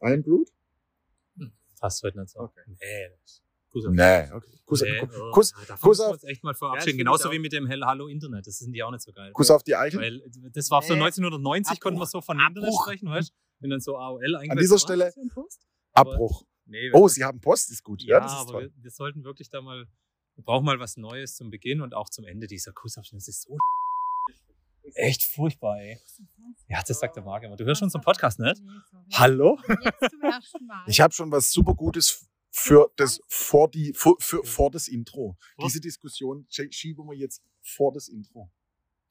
Am 0.00 0.22
Groot? 0.22 0.48
Passt 1.80 2.02
heute 2.02 2.18
nicht 2.20 2.30
so. 2.30 2.40
Okay. 2.40 2.60
Nee. 2.66 3.08
das- 3.22 3.42
Kuss 3.70 3.84
auf. 3.84 3.92
Nee, 3.92 4.30
okay. 4.32 4.58
Kuss, 4.64 4.80
Nee, 4.82 4.98
Kuss, 5.00 5.10
oh, 5.20 5.30
Kuss, 5.32 5.54
ja, 5.68 5.76
Kuss 5.76 6.00
auf- 6.00 6.22
echt 6.24 6.42
mal 6.42 6.52
Ja, 6.52 6.54
verabschieden. 6.56 6.84
finde 6.92 7.04
Genauso 7.04 7.30
wie 7.30 7.38
mit 7.38 7.52
dem 7.52 7.66
Hell 7.66 7.82
Hallo 7.84 8.08
Internet. 8.08 8.46
Das 8.46 8.58
sind 8.58 8.72
die 8.72 8.82
auch 8.82 8.90
nicht 8.90 9.02
so 9.02 9.12
geil. 9.12 9.32
Kuss 9.32 9.50
auf 9.50 9.62
die 9.62 9.76
Eichel. 9.76 10.00
Weil 10.00 10.22
das 10.52 10.70
war 10.70 10.80
so 10.82 10.94
Nee. 10.94 11.00
1990, 11.00 11.78
konnten 11.80 12.00
wir 12.00 12.06
so 12.06 12.20
von 12.22 12.38
Internet 12.38 12.64
Abbruch. 12.64 12.82
sprechen, 12.84 13.08
weißt 13.10 13.28
du? 13.30 13.34
Wenn 13.60 13.70
dann 13.70 13.80
so 13.80 13.96
AOL 13.98 14.36
eigentlich. 14.36 14.50
An 14.50 14.56
dieser 14.56 14.78
Stelle 14.78 15.12
Abbruch. 15.92 16.44
Nee, 16.64 16.90
Oh, 16.94 17.06
Sie 17.08 17.22
haben 17.22 17.40
Post, 17.40 17.70
ist 17.70 17.82
gut. 17.84 18.02
Ja, 18.02 18.16
ja, 18.16 18.20
das 18.20 18.32
ist 18.32 18.38
aber 18.38 18.50
toll. 18.52 18.72
wir, 18.74 18.84
wir 18.84 18.90
sollten 18.90 19.24
wirklich 19.24 19.50
da 19.50 19.60
mal. 19.60 19.86
Wir 20.34 20.44
brauchen 20.44 20.64
mal 20.64 20.78
was 20.80 20.96
Neues 20.96 21.36
zum 21.36 21.50
Beginn 21.50 21.80
und 21.80 21.94
auch 21.94 22.08
zum 22.10 22.24
Ende 22.24 22.46
dieser 22.46 22.72
Kussabschnitt. 22.72 23.20
Das 23.20 23.28
ist 23.28 23.42
so 23.42 23.56
echt 24.94 25.22
furchtbar, 25.24 25.78
ey. 25.80 25.98
Ja, 26.68 26.82
das 26.86 26.98
sagt 27.00 27.16
der 27.16 27.22
Marc 27.22 27.42
immer. 27.44 27.56
Du 27.56 27.64
hörst 27.64 27.80
schon 27.80 27.90
zum 27.90 28.00
Podcast, 28.00 28.38
nicht? 28.38 28.60
Hallo? 29.12 29.58
Ersten 30.22 30.66
Mal. 30.66 30.84
Ich 30.86 31.00
habe 31.00 31.12
schon 31.12 31.30
was 31.30 31.50
super 31.50 31.74
Gutes 31.74 32.26
für 32.50 32.90
das 32.96 33.20
vor 33.28 33.70
die 33.70 33.92
vor, 33.94 34.16
für, 34.18 34.42
vor 34.44 34.70
das 34.70 34.88
Intro. 34.88 35.36
Diese 35.62 35.80
Diskussion 35.80 36.46
schie- 36.50 36.72
schieben 36.72 37.06
wir 37.06 37.16
jetzt 37.16 37.42
vor 37.62 37.92
das 37.92 38.08
Intro. 38.08 38.50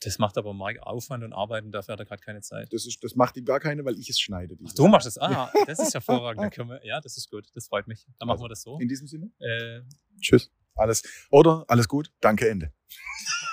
Das 0.02 0.20
macht 0.20 0.38
aber 0.38 0.54
Marc 0.54 0.78
Aufwand 0.82 1.24
und 1.24 1.32
Arbeiten, 1.34 1.72
dafür 1.72 1.94
hat 1.94 2.00
er 2.00 2.06
gerade 2.06 2.22
keine 2.22 2.42
Zeit. 2.42 2.72
Das 2.74 2.86
ist 2.86 3.04
das 3.04 3.16
macht 3.16 3.38
ihm 3.38 3.46
gar 3.46 3.60
keine, 3.60 3.86
weil 3.86 3.98
ich 3.98 4.10
es 4.10 4.20
schneide. 4.20 4.58
Ach, 4.68 4.74
du 4.74 4.88
machst 4.88 5.08
es. 5.08 5.18
Ah, 5.18 5.52
das 5.68 5.80
ist 5.80 5.94
hervorragend. 5.94 6.58
Wir, 6.58 6.82
ja, 6.86 7.00
das 7.00 7.18
ist 7.18 7.30
gut. 7.30 7.48
Das 7.54 7.68
freut 7.68 7.88
mich. 7.88 8.06
Dann 8.20 8.28
machen 8.28 8.42
wir 8.42 8.50
das 8.50 8.62
so. 8.62 8.78
In 8.80 8.88
diesem 8.88 9.08
Sinne. 9.08 9.32
Äh, 9.40 9.82
Tschüss. 10.20 10.52
Alles 10.76 11.04
oder 11.32 11.64
alles 11.70 11.88
gut. 11.88 12.12
Danke 12.20 12.50
Ende. 12.50 12.74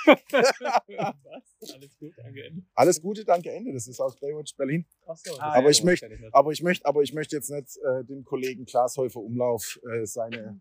Was? 0.07 1.63
Alles 1.75 1.99
gut, 1.99 2.13
danke. 2.17 2.45
Ende. 2.45 2.63
Alles 2.75 3.01
Gute, 3.01 3.25
danke 3.25 3.53
Ende. 3.53 3.73
Das 3.73 3.87
ist 3.87 4.01
aus 4.01 4.17
Baywatch 4.17 4.57
Berlin. 4.57 4.87
Ach 5.07 5.17
so, 5.17 5.39
Ah, 5.39 5.53
Aber 5.55 5.65
ja, 5.65 5.71
ich 5.71 5.85
möchte-. 5.85 6.09
Aber 6.33 6.53
ich 6.53 6.63
möchte, 6.63 6.87
aber 6.87 7.03
ich 7.03 7.13
möchte 7.13 7.37
jetzt 7.37 7.51
nicht 7.51 7.77
äh, 7.79 8.05
dem 8.05 8.25
Kollegen 8.25 8.65
Klaas 8.65 8.97
Häufer 8.97 9.21
Umlauf 9.21 9.79
äh, 9.91 10.07
seine 10.07 10.61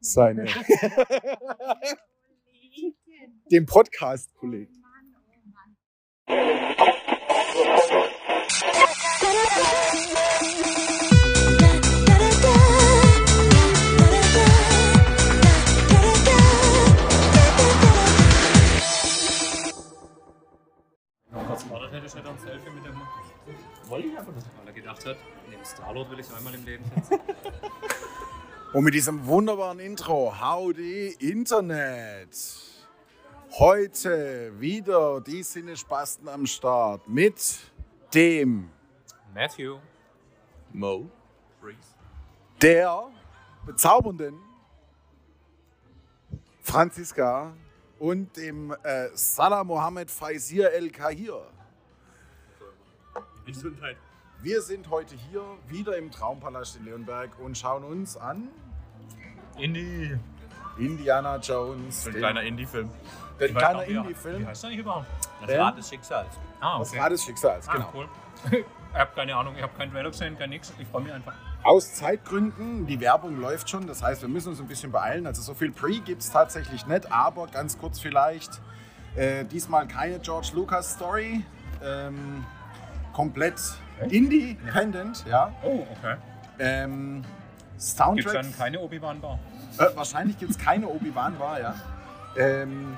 seine 0.00 0.44
dem 3.50 3.66
Podcast 3.66 4.34
Kollegen. 4.34 4.72
Noch 6.28 6.98
wartet 22.14 22.14
hätte 22.14 22.14
ich 22.14 22.14
hätte 22.14 22.28
ein 22.28 22.38
Selfie 22.38 22.70
mit 22.70 22.84
dem. 22.84 23.00
Wollte 23.88 24.08
ich 24.08 24.18
aber 24.18 24.32
nicht. 24.32 24.46
Weil 24.58 24.66
er 24.66 24.72
gedacht 24.72 25.06
hat, 25.06 25.16
neben 25.48 25.64
Starlord 25.64 26.10
will 26.10 26.20
ich 26.20 26.32
einmal 26.32 26.54
im 26.54 26.64
Leben 26.64 26.84
sitzen. 26.94 27.20
Und 28.72 28.84
mit 28.84 28.94
diesem 28.94 29.26
wunderbaren 29.26 29.78
Intro, 29.80 30.34
Howdy 30.40 31.16
Internet. 31.20 32.36
Heute 33.58 34.52
wieder 34.60 35.22
die 35.22 35.42
Sinnespasten 35.42 36.28
am 36.28 36.44
Start 36.44 37.08
mit 37.08 37.58
dem, 38.12 38.68
Matthew. 39.32 39.78
Mo. 40.70 41.08
der 42.60 43.08
bezaubernden 43.64 44.38
Franziska 46.60 47.54
und 47.98 48.36
dem 48.36 48.76
äh, 48.82 49.08
Salah 49.14 49.64
Mohammed 49.64 50.10
Faisir 50.10 50.70
El 50.72 50.90
Kahir. 50.90 51.46
Gesundheit. 53.52 53.96
Wir 54.40 54.62
sind 54.62 54.88
heute 54.90 55.14
hier 55.16 55.42
wieder 55.66 55.96
im 55.96 56.10
Traumpalast 56.10 56.76
in 56.76 56.84
Leonberg 56.84 57.30
und 57.40 57.56
schauen 57.58 57.82
uns 57.84 58.16
an 58.16 58.48
Indie. 59.58 60.16
Indiana 60.78 61.36
Jones, 61.38 62.04
So 62.04 62.10
ein 62.10 62.12
den, 62.14 62.20
kleiner 62.20 62.42
Indie-Film. 62.42 62.88
den 63.40 63.54
weiß 63.54 63.58
kleiner 63.60 63.82
er- 63.82 63.88
Indie-Film. 63.88 64.42
Wie 64.42 64.46
heißt 64.46 64.62
der 64.62 64.70
eigentlich 64.70 64.80
überhaupt? 64.80 65.06
Das 65.40 65.50
Ähm? 65.50 65.60
Rad 65.60 65.78
des 65.78 65.88
Schicksals. 65.88 66.28
Ah, 66.60 66.78
Das 66.78 66.90
okay. 66.90 67.00
Rad 67.00 67.12
des 67.12 67.24
Schicksals, 67.24 67.68
Ah, 67.68 67.72
genau. 67.72 67.92
cool. 67.94 68.08
Ich 68.90 68.94
habe 68.98 69.10
keine 69.14 69.36
Ahnung, 69.36 69.54
ich 69.54 69.62
habe 69.62 69.76
keinen 69.76 69.92
Trailer 69.92 70.10
gesehen, 70.10 70.38
kein 70.38 70.48
nix. 70.50 70.72
Ich 70.78 70.88
freue 70.88 71.02
mich 71.02 71.12
einfach. 71.12 71.34
Aus 71.62 71.94
Zeitgründen, 71.94 72.86
die 72.86 72.98
Werbung 73.00 73.38
läuft 73.38 73.68
schon, 73.68 73.86
das 73.86 74.02
heißt, 74.02 74.22
wir 74.22 74.28
müssen 74.30 74.48
uns 74.48 74.60
ein 74.60 74.66
bisschen 74.66 74.90
beeilen. 74.90 75.26
Also 75.26 75.42
so 75.42 75.52
viel 75.52 75.70
Pre 75.72 76.00
gibt 76.00 76.22
es 76.22 76.30
tatsächlich 76.30 76.86
nicht, 76.86 77.12
aber 77.12 77.48
ganz 77.48 77.78
kurz 77.78 78.00
vielleicht. 78.00 78.60
Äh, 79.14 79.44
diesmal 79.44 79.86
keine 79.88 80.20
George 80.20 80.48
Lucas 80.54 80.94
Story. 80.94 81.44
Ähm, 81.84 82.44
komplett 83.18 83.60
independent, 84.10 85.24
ja. 85.28 85.52
Oh, 85.64 85.84
okay. 85.98 86.14
Ähm, 86.60 87.22
Gibt 87.22 87.26
es 87.76 87.96
Soundtrack. 87.96 88.32
dann 88.32 88.56
keine 88.56 88.78
Obi-Wan-Bar? 88.78 89.40
Äh, 89.76 89.96
wahrscheinlich 89.96 90.38
gibt 90.38 90.52
es 90.52 90.58
keine 90.58 90.86
Obi-Wan-War, 90.86 91.60
ja. 91.60 91.74
Ähm, 92.36 92.96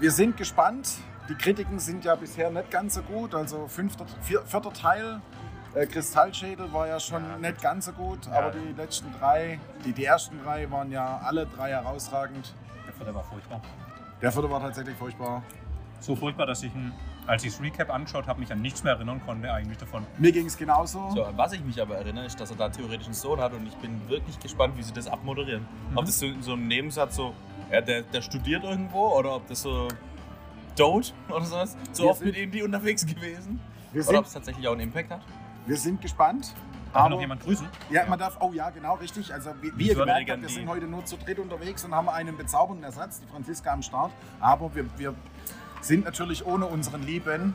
wir 0.00 0.10
sind 0.10 0.36
gespannt. 0.36 0.94
Die 1.28 1.36
Kritiken 1.36 1.78
sind 1.78 2.04
ja 2.04 2.16
bisher 2.16 2.50
nicht 2.50 2.72
ganz 2.72 2.94
so 2.94 3.02
gut. 3.02 3.36
Also 3.36 3.68
fünfter, 3.68 4.04
vier, 4.22 4.42
vierter 4.42 4.72
Teil, 4.72 5.20
äh, 5.74 5.86
Kristallschädel 5.86 6.72
war 6.72 6.88
ja 6.88 6.98
schon 6.98 7.22
Ja, 7.22 7.38
nicht 7.38 7.62
ganz 7.62 7.86
so 7.86 7.92
gut. 7.92 8.26
Ja. 8.26 8.32
Aber 8.32 8.50
die 8.50 8.72
letzten 8.76 9.12
drei, 9.20 9.60
die, 9.84 9.92
die 9.92 10.06
ersten 10.06 10.42
drei 10.42 10.68
waren 10.72 10.90
ja 10.90 11.20
alle 11.24 11.46
drei 11.46 11.70
herausragend. 11.70 12.52
Der 12.84 12.92
vierte 12.92 13.14
war 13.14 13.22
furchtbar. 13.22 13.60
Der 14.20 14.32
vierte 14.32 14.50
war 14.50 14.60
tatsächlich 14.60 14.96
furchtbar. 14.96 15.44
So 16.04 16.14
furchtbar, 16.14 16.44
dass 16.46 16.62
ich, 16.62 16.74
ihn, 16.74 16.92
als 17.26 17.44
ich 17.44 17.52
das 17.52 17.62
Recap 17.62 17.88
angeschaut 17.90 18.26
habe, 18.26 18.38
mich 18.40 18.52
an 18.52 18.60
nichts 18.60 18.84
mehr 18.84 18.92
erinnern 18.92 19.22
konnte 19.24 19.50
eigentlich 19.50 19.78
davon. 19.78 20.04
Mir 20.18 20.32
ging 20.32 20.44
es 20.46 20.56
genauso. 20.58 21.10
So, 21.14 21.24
an 21.24 21.36
was 21.38 21.52
ich 21.54 21.64
mich 21.64 21.80
aber 21.80 21.96
erinnere, 21.96 22.26
ist, 22.26 22.38
dass 22.38 22.50
er 22.50 22.56
da 22.56 22.68
theoretisch 22.68 23.06
einen 23.06 23.14
Sohn 23.14 23.40
hat 23.40 23.54
und 23.54 23.66
ich 23.66 23.74
bin 23.76 24.06
wirklich 24.10 24.38
gespannt, 24.38 24.76
wie 24.76 24.82
sie 24.82 24.92
das 24.92 25.06
abmoderieren. 25.08 25.66
Mhm. 25.90 25.96
Ob 25.96 26.04
das 26.04 26.18
so, 26.18 26.26
so 26.42 26.52
ein 26.52 26.66
Nebensatz 26.68 27.16
so, 27.16 27.32
ja, 27.72 27.80
der, 27.80 28.02
der 28.02 28.20
studiert 28.20 28.64
irgendwo 28.64 29.08
oder 29.16 29.36
ob 29.36 29.46
das 29.48 29.62
so 29.62 29.88
Dote 30.76 31.12
oder 31.30 31.44
sowas. 31.46 31.76
So 31.92 32.02
Wir 32.02 32.10
oft 32.10 32.18
sind- 32.18 32.26
mit 32.28 32.36
Indie 32.36 32.62
unterwegs 32.62 33.06
gewesen. 33.06 33.60
Wir 33.92 34.02
Oder 34.06 34.18
ob 34.18 34.24
sind, 34.24 34.26
es 34.26 34.32
tatsächlich 34.34 34.68
auch 34.68 34.72
einen 34.72 34.82
Impact 34.82 35.10
hat. 35.10 35.20
wir 35.66 35.76
sind 35.76 36.02
gespannt. 36.02 36.52
Darf 36.92 37.08
noch 37.08 37.20
jemand 37.20 37.42
grüßen? 37.42 37.66
Ja, 37.90 38.06
man 38.06 38.18
darf, 38.18 38.36
oh 38.40 38.52
ja, 38.52 38.70
genau, 38.70 38.94
richtig. 38.94 39.32
Also 39.32 39.50
wie, 39.62 39.72
wie 39.76 39.88
ihr 39.88 39.94
gemerkt 39.96 40.30
habt, 40.30 40.42
wir 40.42 40.48
sind 40.48 40.68
heute 40.68 40.86
nur 40.86 41.04
zu 41.04 41.16
dritt 41.16 41.38
unterwegs 41.40 41.84
und 41.84 41.92
haben 41.94 42.08
einen 42.08 42.36
bezaubernden 42.36 42.84
Ersatz, 42.84 43.20
die 43.20 43.26
Franziska 43.26 43.72
am 43.72 43.82
Start. 43.82 44.12
Aber 44.38 44.72
wir, 44.76 44.84
wir 44.96 45.14
sind 45.84 46.04
natürlich 46.04 46.44
ohne 46.46 46.66
unseren 46.66 47.02
Lieben. 47.02 47.54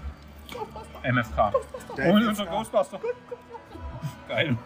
MFK. 1.03 1.51
Der 1.97 2.07
Oh, 2.11 2.15
MFK. 2.17 2.27
unser 2.29 2.45
Ghostbuster. 2.45 2.99
Geil. 4.27 4.57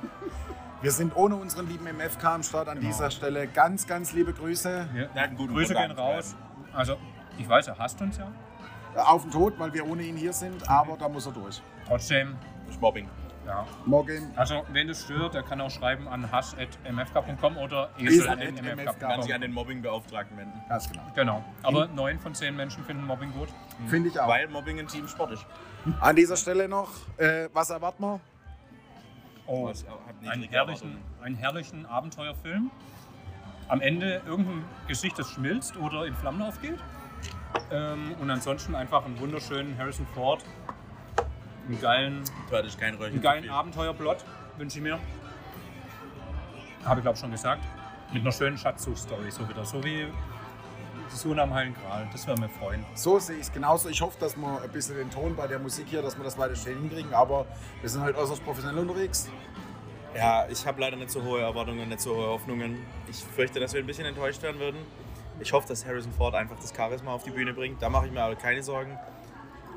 Wir 0.81 0.91
sind 0.91 1.15
ohne 1.15 1.35
unseren 1.35 1.67
lieben 1.69 1.85
MFK 1.85 2.25
am 2.25 2.43
Start 2.43 2.67
an 2.67 2.79
Genau. 2.79 2.87
dieser 2.91 3.09
Stelle. 3.11 3.47
Ganz, 3.47 3.87
ganz 3.87 4.11
liebe 4.13 4.33
Grüße. 4.33 4.89
Ja. 4.93 5.05
Der 5.05 5.21
hat 5.21 5.29
einen 5.29 5.37
guten 5.37 5.53
Grüße 5.53 5.73
gehen 5.73 5.91
raus. 5.91 6.35
Also, 6.73 6.97
ich 7.37 7.47
weiß, 7.47 7.67
er 7.69 7.77
hasst 7.77 8.01
uns 8.01 8.17
ja. 8.17 8.27
Auf 8.95 9.21
den 9.23 9.31
Tod, 9.31 9.57
weil 9.59 9.73
wir 9.73 9.87
ohne 9.87 10.03
ihn 10.03 10.17
hier 10.17 10.33
sind, 10.33 10.69
aber 10.69 10.97
da 10.97 11.07
muss 11.09 11.25
er 11.25 11.31
durch. 11.31 11.61
Trotzdem. 11.87 12.35
Das 12.65 12.75
ist 12.75 12.81
Mobbing. 12.81 13.09
Ja. 13.45 13.67
Morgen. 13.85 14.31
Also, 14.35 14.63
wen 14.71 14.87
das 14.87 15.03
stört, 15.03 15.33
der 15.33 15.43
kann 15.43 15.61
auch 15.61 15.69
schreiben 15.69 16.07
an 16.07 16.31
hass.mfk.com 16.31 17.57
oder 17.57 17.89
esel.mfk.com. 17.97 18.99
Kann 18.99 19.21
sich 19.21 19.33
an 19.33 19.41
den 19.41 19.53
Mobbingbeauftragten 19.53 20.37
wenden. 20.37 20.61
Ganz 20.69 20.89
genau. 20.89 21.03
Genau. 21.15 21.43
Aber 21.63 21.87
neun 21.87 22.19
von 22.19 22.33
zehn 22.33 22.55
Menschen 22.55 22.83
finden 22.83 23.05
Mobbing 23.05 23.31
gut. 23.33 23.49
Finde 23.87 24.09
ich 24.09 24.19
auch. 24.19 24.27
Weil 24.27 24.47
Mobbing 24.47 24.79
ein 24.79 24.87
Teamsport 24.87 25.31
ist. 25.31 25.45
An 25.99 26.15
dieser 26.15 26.37
Stelle 26.37 26.67
noch, 26.67 26.89
äh, 27.17 27.49
was 27.53 27.69
erwarten 27.69 28.03
wir? 28.03 28.19
Oh, 29.45 29.67
niedrige 29.67 30.31
einen 30.31 30.43
herrlichen, 30.43 30.97
einen 31.21 31.35
herrlichen 31.35 31.85
Abenteuerfilm. 31.85 32.71
Am 33.67 33.81
Ende 33.81 34.21
irgendein 34.25 34.63
Gesicht, 34.87 35.19
das 35.19 35.29
schmilzt 35.29 35.77
oder 35.77 36.05
in 36.05 36.15
Flammen 36.15 36.41
aufgeht. 36.41 36.79
Ähm, 37.71 38.15
und 38.19 38.29
ansonsten 38.29 38.75
einfach 38.75 39.05
einen 39.05 39.19
wunderschönen 39.19 39.77
Harrison 39.77 40.05
Ford. 40.13 40.43
Einen 41.67 41.79
geilen, 41.79 42.23
Du 42.49 42.57
hattest 42.57 42.79
kein 42.79 42.95
Röhrchen 42.95 43.13
einen 43.13 43.21
geilen. 43.21 43.49
Abenteuerplot, 43.49 44.17
wünsche 44.57 44.77
ich 44.77 44.83
mir. 44.83 44.99
Habe 46.83 46.99
ich 46.99 47.03
glaube 47.03 47.17
schon 47.17 47.31
gesagt. 47.31 47.63
Mit 48.11 48.21
einer 48.21 48.31
schönen 48.31 48.57
Schatzsuch-Story 48.57 49.31
so 49.31 49.47
wieder. 49.47 49.63
So 49.65 49.83
wie 49.83 50.07
die 51.11 51.15
Suche 51.15 51.41
am 51.41 51.53
Heiligen 51.53 51.75
Gral. 51.75 52.07
Das 52.11 52.27
würde 52.27 52.41
mir 52.41 52.49
freuen. 52.49 52.85
So 52.95 53.17
sehe 53.17 53.37
ich 53.37 53.43
es 53.43 53.51
genauso. 53.51 53.87
Ich 53.89 54.01
hoffe, 54.01 54.17
dass 54.19 54.35
wir 54.35 54.61
ein 54.61 54.71
bisschen 54.71 54.97
den 54.97 55.09
Ton 55.09 55.35
bei 55.35 55.47
der 55.47 55.59
Musik 55.59 55.87
hier, 55.87 56.01
dass 56.01 56.17
wir 56.17 56.23
das 56.23 56.37
weiter 56.37 56.55
stehen 56.55 56.79
hinkriegen. 56.79 57.13
Aber 57.13 57.45
wir 57.81 57.89
sind 57.89 58.01
halt 58.01 58.17
äußerst 58.17 58.43
professionell 58.43 58.79
unterwegs. 58.79 59.29
Ja, 60.15 60.45
ich 60.47 60.67
habe 60.67 60.81
leider 60.81 60.97
nicht 60.97 61.09
so 61.09 61.23
hohe 61.23 61.41
Erwartungen, 61.41 61.87
nicht 61.87 62.01
so 62.01 62.15
hohe 62.15 62.27
Hoffnungen. 62.27 62.85
Ich 63.09 63.23
fürchte, 63.23 63.59
dass 63.59 63.73
wir 63.73 63.79
ein 63.79 63.87
bisschen 63.87 64.05
enttäuscht 64.05 64.41
werden 64.43 64.59
würden. 64.59 64.79
Ich 65.39 65.51
hoffe, 65.53 65.67
dass 65.67 65.85
Harrison 65.85 66.11
Ford 66.13 66.35
einfach 66.35 66.57
das 66.57 66.75
Charisma 66.75 67.13
auf 67.13 67.23
die 67.23 67.31
Bühne 67.31 67.53
bringt. 67.53 67.81
Da 67.81 67.89
mache 67.89 68.05
ich 68.07 68.11
mir 68.11 68.21
aber 68.21 68.35
keine 68.35 68.61
Sorgen. 68.61 68.97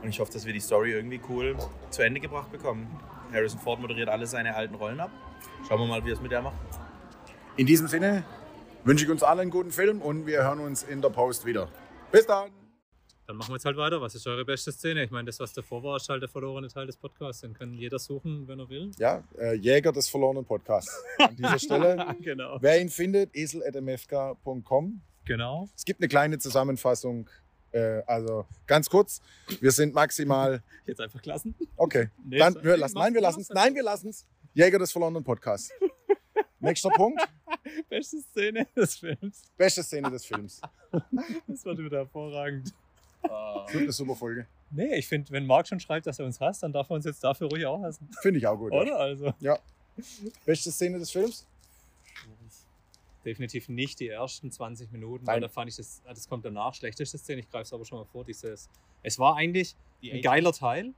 Und 0.02 0.08
ich 0.08 0.20
hoffe, 0.20 0.32
dass 0.32 0.46
wir 0.46 0.52
die 0.52 0.60
Story 0.60 0.92
irgendwie 0.92 1.20
cool 1.28 1.56
zu 1.90 2.02
Ende 2.02 2.20
gebracht 2.20 2.50
bekommen. 2.52 2.88
Harrison 3.32 3.58
Ford 3.60 3.80
moderiert 3.80 4.08
alle 4.08 4.26
seine 4.26 4.54
alten 4.54 4.74
Rollen 4.74 5.00
ab. 5.00 5.10
Schauen 5.66 5.80
wir 5.80 5.86
mal, 5.86 6.04
wie 6.04 6.10
er 6.10 6.14
es 6.14 6.20
mit 6.20 6.32
der 6.32 6.42
macht. 6.42 6.56
In 7.56 7.66
diesem 7.66 7.88
Sinne 7.88 8.24
wünsche 8.84 9.04
ich 9.04 9.10
uns 9.10 9.22
allen 9.22 9.40
einen 9.40 9.50
guten 9.50 9.70
Film 9.70 10.00
und 10.00 10.26
wir 10.26 10.42
hören 10.44 10.60
uns 10.60 10.82
in 10.82 11.02
der 11.02 11.10
Post 11.10 11.44
wieder. 11.44 11.68
Bis 12.12 12.26
dann! 12.26 12.50
dann 13.26 13.36
machen 13.36 13.50
wir 13.50 13.56
jetzt 13.56 13.64
halt 13.64 13.76
weiter. 13.76 14.00
Was 14.00 14.14
ist 14.14 14.26
eure 14.26 14.44
beste 14.44 14.70
Szene? 14.72 15.02
Ich 15.02 15.10
meine, 15.10 15.26
das, 15.26 15.40
was 15.40 15.52
davor 15.52 15.82
war, 15.82 15.96
ist 15.96 16.08
halt 16.08 16.22
der 16.22 16.28
verlorene 16.28 16.68
Teil 16.68 16.86
des 16.86 16.96
Podcasts. 16.96 17.42
Den 17.42 17.54
kann 17.54 17.72
jeder 17.74 17.98
suchen, 17.98 18.46
wenn 18.46 18.60
er 18.60 18.68
will. 18.68 18.90
Ja, 18.98 19.24
äh, 19.38 19.54
Jäger 19.54 19.92
des 19.92 20.08
verlorenen 20.08 20.44
Podcasts. 20.44 21.02
An 21.18 21.34
dieser 21.34 21.58
Stelle, 21.58 22.14
genau. 22.20 22.58
wer 22.60 22.80
ihn 22.80 22.88
findet, 22.88 23.34
esel.mfk.com. 23.34 25.02
Genau. 25.24 25.68
Es 25.74 25.84
gibt 25.84 26.00
eine 26.00 26.08
kleine 26.08 26.38
Zusammenfassung. 26.38 27.28
Äh, 27.76 28.02
also 28.06 28.46
ganz 28.66 28.88
kurz, 28.88 29.20
wir 29.60 29.70
sind 29.70 29.92
maximal. 29.94 30.62
Jetzt 30.86 31.00
einfach 31.00 31.22
lassen. 31.26 31.54
Okay. 31.76 32.08
Nee, 32.24 32.38
Dann, 32.38 32.54
wir 32.62 32.76
lassen, 32.78 32.94
nein, 32.96 33.12
wir 33.12 33.20
lassen 33.20 33.40
es. 33.42 33.50
Nein, 33.50 33.74
wir 33.74 33.82
lassen 33.82 34.08
es. 34.08 34.24
Jäger 34.54 34.78
des 34.78 34.90
verlorenen 34.92 35.22
Podcasts. 35.22 35.70
Nächster 36.58 36.88
Punkt. 36.90 37.20
Beste 37.90 38.18
Szene 38.22 38.66
des 38.74 38.96
Films. 38.96 39.42
Beste 39.58 39.82
Szene 39.82 40.10
des 40.10 40.24
Films. 40.24 40.60
Das 41.46 41.64
wird 41.66 41.78
wieder 41.78 41.98
hervorragend. 41.98 42.72
Das 43.22 43.72
wird 43.74 43.82
eine 43.82 43.92
super 43.92 44.14
Folge. 44.16 44.46
Nee, 44.70 44.94
ich 44.96 45.06
finde, 45.08 45.30
wenn 45.32 45.44
Marc 45.44 45.68
schon 45.68 45.78
schreibt, 45.80 46.06
dass 46.06 46.18
er 46.18 46.24
uns 46.24 46.40
hasst, 46.40 46.62
dann 46.62 46.72
darf 46.72 46.88
er 46.88 46.94
uns 46.94 47.04
jetzt 47.04 47.22
dafür 47.22 47.48
ruhig 47.48 47.66
auch 47.66 47.82
hassen. 47.82 48.08
Finde 48.22 48.38
ich 48.38 48.46
auch 48.46 48.56
gut. 48.56 48.72
ja. 48.72 48.80
Oder? 48.80 48.98
Also. 48.98 49.34
Beste 50.46 50.70
Szene 50.72 50.98
des 50.98 51.10
Films? 51.10 51.46
Definitiv 53.26 53.68
nicht 53.68 53.98
die 53.98 54.08
ersten 54.08 54.50
20 54.52 54.92
Minuten, 54.92 55.24
Nein. 55.24 55.34
weil 55.34 55.40
da 55.40 55.48
fand 55.48 55.68
ich 55.68 55.76
das, 55.76 56.00
ah, 56.06 56.14
das 56.14 56.28
kommt 56.28 56.44
danach, 56.44 56.74
schlechteste 56.74 57.18
Szene, 57.18 57.40
ich 57.40 57.50
greife 57.50 57.64
es 57.64 57.72
aber 57.72 57.84
schon 57.84 57.98
mal 57.98 58.04
vor, 58.04 58.24
dieses, 58.24 58.70
es 59.02 59.18
war 59.18 59.36
eigentlich 59.36 59.74
Die 60.00 60.12
ein 60.12 60.22
geiler 60.22 60.52
Teil, 60.52 60.94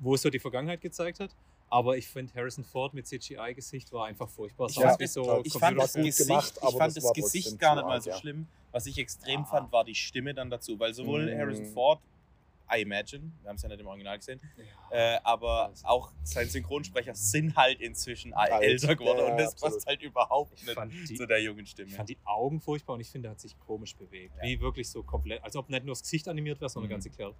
wo 0.00 0.14
es 0.14 0.22
so 0.22 0.30
die 0.30 0.40
Vergangenheit 0.40 0.80
gezeigt 0.80 1.20
hat, 1.20 1.30
aber 1.70 1.96
ich 1.96 2.08
finde 2.08 2.34
Harrison 2.34 2.64
Ford 2.64 2.92
mit 2.92 3.06
CGI-Gesicht 3.06 3.92
war 3.92 4.06
einfach 4.06 4.28
furchtbar. 4.28 4.68
Ich 4.68 4.76
Ja, 4.76 4.96
so 5.06 5.42
Ich 5.44 5.52
fand 5.52 5.78
das 5.78 5.92
Gesicht, 5.94 6.18
gemacht, 6.18 6.54
ich 6.60 6.76
fand 6.76 6.96
das 6.96 7.04
das 7.04 7.12
Gesicht 7.12 7.58
gar 7.60 7.76
nicht 7.76 7.84
mal 7.84 8.00
so 8.00 8.12
schlimm. 8.12 8.48
Was 8.72 8.86
ich 8.86 8.98
extrem 8.98 9.40
Ja. 9.40 9.46
fand, 9.46 9.70
war 9.72 9.84
die 9.84 9.94
Stimme 9.94 10.34
dann 10.34 10.50
dazu, 10.50 10.78
weil 10.80 10.92
sowohl 10.92 11.32
Mm. 11.32 11.38
Harrison 11.38 11.66
Ford, 11.66 12.00
I 12.72 12.80
imagine, 12.82 13.32
wir 13.40 13.48
haben 13.50 13.56
es 13.56 13.62
ja 13.62 13.68
nicht 13.68 13.80
im 13.80 13.86
Original 13.86 14.16
gesehen, 14.18 14.40
äh, 14.90 15.18
aber 15.22 15.72
auch 15.82 16.12
sein 16.22 16.48
Synchronsprecher 16.48 17.14
sind 17.14 17.54
halt 17.56 17.80
inzwischen 17.80 18.32
Alt, 18.32 18.62
älter 18.62 18.96
geworden 18.96 19.18
ja, 19.18 19.24
und 19.32 19.36
das 19.38 19.52
absolut. 19.52 19.74
passt 19.74 19.86
halt 19.86 20.02
überhaupt 20.02 20.52
Ich 20.54 20.66
nicht 20.66 21.10
die, 21.10 21.14
zu 21.16 21.26
der 21.26 21.42
jungen 21.42 21.66
Stimme. 21.66 21.88
ich 21.90 21.94
fand 21.96 22.08
die 22.08 22.18
Augen 22.24 22.60
furchtbar 22.60 22.94
und 22.94 23.00
ich 23.00 23.10
finde, 23.10 23.28
er 23.28 23.32
hat 23.32 23.40
sich 23.40 23.58
komisch 23.58 23.94
bewegt. 23.96 24.34
Ja. 24.36 24.42
Wie 24.44 24.60
wirklich 24.60 24.88
so 24.88 25.02
komplett, 25.02 25.42
als 25.44 25.56
ob 25.56 25.68
nicht 25.68 25.84
nur 25.84 25.92
das 25.94 26.02
Gesicht 26.02 26.26
animiert 26.28 26.60
wäre, 26.60 26.68
sondern 26.70 26.86
Mhm. 26.86 26.88
der 26.90 26.96
ganze 26.96 27.10
Kerl. 27.10 27.34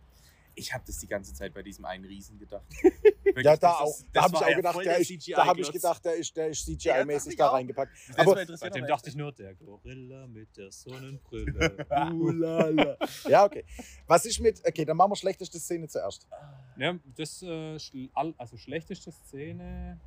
Ich 0.56 0.72
habe 0.72 0.84
das 0.86 0.98
die 0.98 1.08
ganze 1.08 1.34
Zeit 1.34 1.52
bei 1.54 1.62
diesem 1.62 1.84
einen 1.84 2.04
Riesen 2.04 2.38
gedacht. 2.38 2.64
Ja, 3.36 3.56
da 3.56 3.72
auch. 3.74 3.88
ist- 3.88 4.06
Da 4.12 4.22
habe 4.22 4.34
ich 4.36 4.42
auch 4.42 4.48
ja 4.48 4.56
gedacht, 4.56 4.78
der 4.84 4.98
ist, 4.98 5.28
da 5.30 5.46
habe 5.46 5.60
ich 5.60 5.72
gedacht, 5.72 6.04
der 6.04 6.14
ist, 6.16 6.36
der 6.36 6.48
ist 6.48 6.66
Ja, 6.84 6.94
CGI-mäßig 6.96 7.36
da 7.36 7.48
reingepackt. 7.50 7.92
Aber- 8.16 8.34
Seitdem 8.56 8.82
aber 8.82 8.86
dachte 8.88 9.08
ich 9.08 9.16
nur, 9.16 9.32
der 9.32 9.54
Gorilla 9.54 10.26
mit 10.26 10.56
der 10.56 10.70
Sonnenbrille. 10.70 11.86
Ulala. 12.14 12.96
Ja, 13.28 13.44
okay. 13.44 13.64
Was 14.06 14.24
ist 14.26 14.40
mit. 14.40 14.60
Okay, 14.66 14.84
dann 14.84 14.96
machen 14.96 15.12
wir 15.12 15.16
schlechteste 15.16 15.58
Szene 15.58 15.88
zuerst. 15.88 16.26
Ja, 16.76 16.98
das, 17.16 17.42
äh, 17.42 17.78
also 18.36 18.56
schlechteste 18.56 19.12
Szene. 19.12 19.98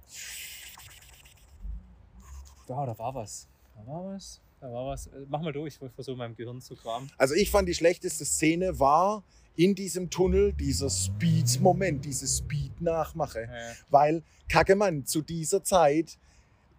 Da, 2.68 2.86
da 2.86 2.98
war 2.98 3.16
was. 3.16 3.48
Da 3.76 3.88
war 3.92 4.06
was. 4.14 4.42
Da 4.60 4.72
war 4.72 4.88
was. 4.88 5.08
Äh, 5.08 5.26
Mach 5.30 5.42
mal 5.42 5.54
durch, 5.54 5.78
ich 5.82 5.92
versuche 5.94 6.18
meinem 6.18 6.36
Gehirn 6.36 6.60
zu 6.62 6.76
kramen. 6.76 7.10
Also, 7.18 7.34
ich 7.36 7.50
fand 7.50 7.68
die 7.70 7.74
schlechteste 7.76 8.26
Szene 8.26 8.78
war 8.80 9.24
in 9.58 9.76
diesem 9.76 10.10
Tunnel 10.10 10.54
dieser 10.54 10.90
Speed-Moment, 10.90 12.06
diese 12.06 12.28
Speed-Nachmache. 12.28 13.42
Äh, 13.42 13.74
Weil, 13.90 14.24
Kackemann, 14.48 15.06
zu 15.06 15.22
dieser 15.22 15.64
Zeit 15.64 16.18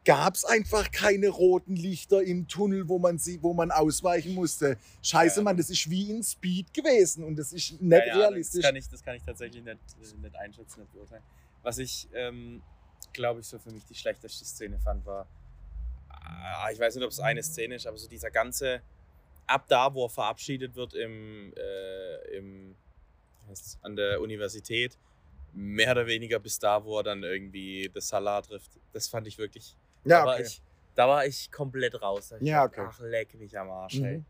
gab 0.04 0.36
es 0.36 0.44
einfach 0.44 0.90
keine 0.90 1.28
roten 1.28 1.76
Lichter 1.76 2.22
im 2.22 2.48
Tunnel, 2.48 2.88
wo 2.88 2.98
man, 2.98 3.18
sie, 3.18 3.42
wo 3.42 3.52
man 3.52 3.70
ausweichen 3.70 4.34
musste. 4.34 4.78
Scheiße, 5.02 5.40
Ja. 5.40 5.42
Mann, 5.42 5.56
das 5.56 5.68
ist 5.68 5.90
wie 5.90 6.10
in 6.10 6.22
Speed 6.22 6.72
gewesen 6.72 7.24
und 7.24 7.36
das 7.36 7.52
ist 7.52 7.72
nicht 7.72 7.92
Ja, 7.92 8.06
ja, 8.06 8.16
realistisch. 8.16 8.62
Das 8.62 8.68
kann, 8.70 8.76
ich, 8.76 8.88
das 8.88 9.02
kann 9.02 9.16
ich 9.16 9.22
tatsächlich 9.22 9.62
nicht, 9.62 9.78
nicht 10.22 10.36
einschätzen, 10.36 10.80
nicht 10.80 10.92
beurteilen. 10.92 11.22
Was 11.62 11.78
ich, 11.78 12.08
ähm, 12.14 12.62
glaube 13.12 13.40
ich, 13.40 13.46
so 13.46 13.58
für 13.58 13.70
mich 13.70 13.84
die 13.84 13.94
schlechteste 13.96 14.44
Szene 14.44 14.78
fand, 14.78 15.04
war, 15.04 15.26
ah, 16.08 16.70
ich 16.72 16.78
weiß 16.78 16.94
nicht, 16.94 17.04
ob 17.04 17.10
es 17.10 17.20
eine 17.20 17.42
Szene 17.42 17.74
ist, 17.74 17.86
aber 17.86 17.98
so 17.98 18.08
dieser 18.08 18.30
ganze, 18.30 18.80
ab 19.48 19.66
da, 19.68 19.92
wo 19.92 20.04
er 20.06 20.10
verabschiedet 20.10 20.76
wird 20.76 20.94
im, 20.94 21.52
äh, 21.56 22.36
im 22.36 22.76
an 23.82 23.96
der 23.96 24.20
Universität, 24.20 24.98
mehr 25.54 25.92
oder 25.92 26.06
weniger 26.06 26.38
bis 26.38 26.58
da, 26.58 26.84
wo 26.84 26.98
er 26.98 27.02
dann 27.02 27.22
irgendwie 27.22 27.90
das 27.92 28.08
Salah 28.08 28.42
trifft. 28.42 28.72
Das 28.92 29.08
fand 29.08 29.26
ich 29.26 29.38
wirklich, 29.38 29.74
ja, 30.04 30.20
da, 30.20 30.26
war 30.26 30.34
okay. 30.34 30.42
ich, 30.46 30.62
da 30.94 31.08
war 31.08 31.26
ich 31.26 31.50
komplett 31.50 32.00
raus. 32.00 32.34
Ja, 32.40 32.64
okay. 32.64 32.84
Ach, 32.86 33.00
leck 33.00 33.34
mich 33.34 33.58
am 33.58 33.70
Arsch, 33.70 33.94
Mhm. 33.94 34.04
ey. 34.04 34.24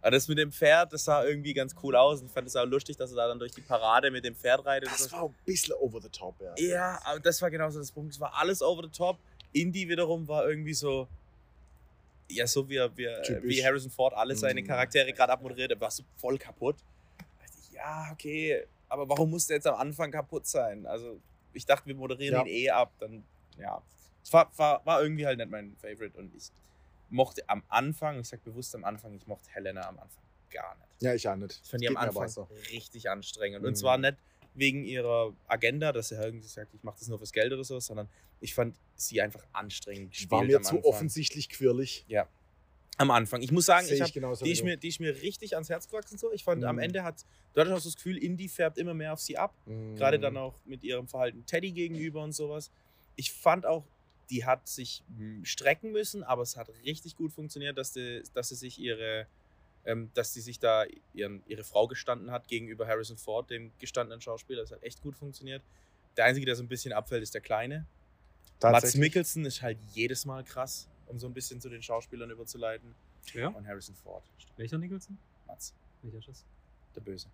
Aber 0.00 0.10
das 0.12 0.26
mit 0.26 0.36
dem 0.38 0.50
Pferd, 0.50 0.92
das 0.92 1.04
sah 1.04 1.24
irgendwie 1.24 1.54
ganz 1.54 1.76
cool 1.82 1.94
aus. 1.94 2.20
Und 2.20 2.26
ich 2.26 2.32
fand 2.32 2.48
es 2.48 2.56
auch 2.56 2.64
lustig, 2.66 2.96
dass 2.96 3.12
er 3.12 3.16
da 3.16 3.28
dann 3.28 3.38
durch 3.38 3.52
die 3.52 3.60
Parade 3.60 4.10
mit 4.10 4.24
dem 4.24 4.34
Pferd 4.34 4.66
reitet. 4.66 4.90
Das 4.90 5.12
war 5.12 5.26
ein 5.26 5.34
bisschen 5.44 5.74
over 5.74 6.00
the 6.00 6.08
top, 6.08 6.34
ja. 6.40 6.54
ja, 6.56 7.00
aber 7.04 7.20
das 7.20 7.40
war 7.40 7.50
genauso 7.50 7.78
das 7.78 7.92
Punkt. 7.92 8.12
Es 8.12 8.18
war 8.20 8.34
alles 8.36 8.62
over 8.62 8.82
the 8.82 8.90
top. 8.90 9.18
Indie 9.52 9.88
wiederum 9.88 10.26
war 10.26 10.48
irgendwie 10.48 10.74
so. 10.74 11.06
Ja, 12.34 12.46
so 12.46 12.68
wie, 12.68 12.76
wie, 12.96 13.06
wie 13.42 13.64
Harrison 13.64 13.90
Ford 13.90 14.14
alle 14.14 14.34
seine 14.36 14.62
Mhm. 14.62 14.66
Charaktere 14.66 15.12
gerade 15.12 15.32
abmoderiert, 15.32 15.70
er 15.72 15.80
war 15.80 15.90
so 15.90 16.02
voll 16.16 16.38
kaputt. 16.38 16.76
Ich, 17.68 17.72
ja, 17.74 18.08
okay, 18.12 18.66
aber 18.88 19.08
warum 19.08 19.30
muss 19.30 19.46
der 19.46 19.56
jetzt 19.56 19.66
am 19.66 19.74
Anfang 19.76 20.10
kaputt 20.10 20.46
sein? 20.46 20.86
Also, 20.86 21.20
ich 21.52 21.66
dachte, 21.66 21.86
wir 21.86 21.94
moderieren 21.94 22.34
Ja. 22.34 22.42
ihn 22.42 22.48
eh 22.64 22.70
ab. 22.70 22.92
Dann, 22.98 23.24
ja. 23.58 23.82
Es 24.22 24.32
war, 24.32 24.50
war, 24.56 24.84
war 24.86 25.02
irgendwie 25.02 25.26
halt 25.26 25.38
nicht 25.38 25.50
mein 25.50 25.76
Favorite 25.76 26.16
und 26.18 26.34
ich 26.34 26.50
mochte 27.10 27.42
am 27.48 27.62
Anfang, 27.68 28.20
ich 28.20 28.28
sag 28.28 28.42
bewusst 28.44 28.74
am 28.74 28.84
Anfang, 28.84 29.14
ich 29.14 29.26
mochte 29.26 29.50
Helena 29.50 29.82
am 29.88 29.98
Anfang 29.98 30.22
gar 30.50 30.74
nicht. 30.76 31.02
Ja, 31.02 31.14
ich 31.14 31.28
auch 31.28 31.36
nicht. 31.36 31.60
Ich 31.62 31.70
fand 31.70 31.82
die 31.82 31.88
am 31.88 31.96
Anfang 31.96 32.28
so. 32.28 32.48
richtig 32.70 33.10
anstrengend. 33.10 33.62
Mhm. 33.62 33.68
Und 33.68 33.74
zwar 33.76 33.98
nicht 33.98 34.16
wegen 34.54 34.84
ihrer 34.84 35.32
Agenda, 35.48 35.92
dass 35.92 36.08
sie 36.08 36.14
irgendwie 36.16 36.46
sagt, 36.46 36.72
ich 36.74 36.82
mache 36.82 36.98
das 36.98 37.08
nur 37.08 37.18
fürs 37.18 37.32
Geld 37.32 37.52
oder 37.52 37.64
so, 37.64 37.80
sondern 37.80 38.08
ich 38.42 38.54
fand 38.54 38.74
sie 38.96 39.20
einfach 39.20 39.44
anstrengend 39.52 40.10
gespielt 40.10 40.30
War 40.30 40.44
mir 40.44 40.58
am 40.58 40.62
zu 40.62 40.84
offensichtlich 40.84 41.48
quirlig. 41.48 42.04
Am 42.98 43.10
Anfang. 43.10 43.40
Ich 43.40 43.50
muss 43.50 43.64
sagen, 43.64 43.86
Sehe 43.86 43.96
ich 43.96 44.02
hab, 44.02 44.38
die, 44.38 44.52
ist 44.52 44.62
mir, 44.62 44.76
die 44.76 44.88
ist 44.88 45.00
mir 45.00 45.22
richtig 45.22 45.54
ans 45.54 45.70
Herz 45.70 45.88
gewachsen. 45.88 46.18
So. 46.18 46.30
Ich 46.30 46.44
fand, 46.44 46.62
am 46.64 46.76
Mhm. 46.76 46.82
Ende 46.82 47.02
hat, 47.02 47.24
du 47.54 47.60
hattest 47.60 47.74
auch 47.76 47.82
das 47.82 47.96
Gefühl, 47.96 48.18
Indie 48.18 48.48
färbt 48.48 48.76
immer 48.76 48.92
mehr 48.94 49.14
auf 49.14 49.20
sie 49.20 49.38
ab. 49.38 49.54
Mhm. 49.66 49.96
Gerade 49.96 50.20
dann 50.20 50.36
auch 50.36 50.54
mit 50.66 50.84
ihrem 50.84 51.08
Verhalten 51.08 51.44
Teddy 51.46 51.72
gegenüber 51.72 52.22
und 52.22 52.32
sowas. 52.32 52.70
Ich 53.16 53.32
fand 53.32 53.64
auch, 53.64 53.86
die 54.30 54.44
hat 54.44 54.68
sich 54.68 55.02
mm, 55.08 55.44
strecken 55.44 55.90
müssen, 55.92 56.22
aber 56.22 56.42
es 56.42 56.56
hat 56.56 56.68
richtig 56.84 57.16
gut 57.16 57.32
funktioniert, 57.32 57.76
dass, 57.76 57.92
die, 57.92 58.22
dass 58.34 58.50
sie 58.50 58.54
sich 58.54 58.78
ihre, 58.78 59.26
ähm, 59.84 60.10
dass 60.14 60.32
sie 60.32 60.40
sich 60.40 60.58
da 60.58 60.84
ihren, 61.12 61.42
ihre 61.46 61.64
Frau 61.64 61.88
gestanden 61.88 62.30
hat 62.30 62.46
gegenüber 62.46 62.86
Harrison 62.86 63.16
Ford, 63.16 63.50
dem 63.50 63.72
gestandenen 63.78 64.20
Schauspieler. 64.20 64.62
Das 64.62 64.70
hat 64.70 64.82
echt 64.82 65.02
gut 65.02 65.16
funktioniert. 65.16 65.62
Der 66.16 66.26
Einzige, 66.26 66.46
der 66.46 66.56
so 66.56 66.62
ein 66.62 66.68
bisschen 66.68 66.92
abfällt, 66.92 67.22
ist 67.22 67.34
der 67.34 67.40
Kleine. 67.40 67.86
Mats. 68.70 68.94
Mikkelsen 68.94 69.44
ist 69.44 69.62
halt 69.62 69.78
jedes 69.92 70.24
Mal 70.24 70.44
krass, 70.44 70.88
um 71.06 71.18
so 71.18 71.26
ein 71.26 71.34
bisschen 71.34 71.60
zu 71.60 71.68
den 71.68 71.82
Schauspielern 71.82 72.30
überzuleiten. 72.30 72.94
ja? 73.34 73.48
Und 73.48 73.66
Harrison 73.66 73.94
Ford. 73.94 74.22
Welcher 74.56 74.78
Nicholson? 74.78 75.18
Mats, 75.46 75.74
Welcher 76.02 76.18
ist 76.18 76.28
das? 76.28 76.44
der 76.94 77.00
Böse. 77.00 77.28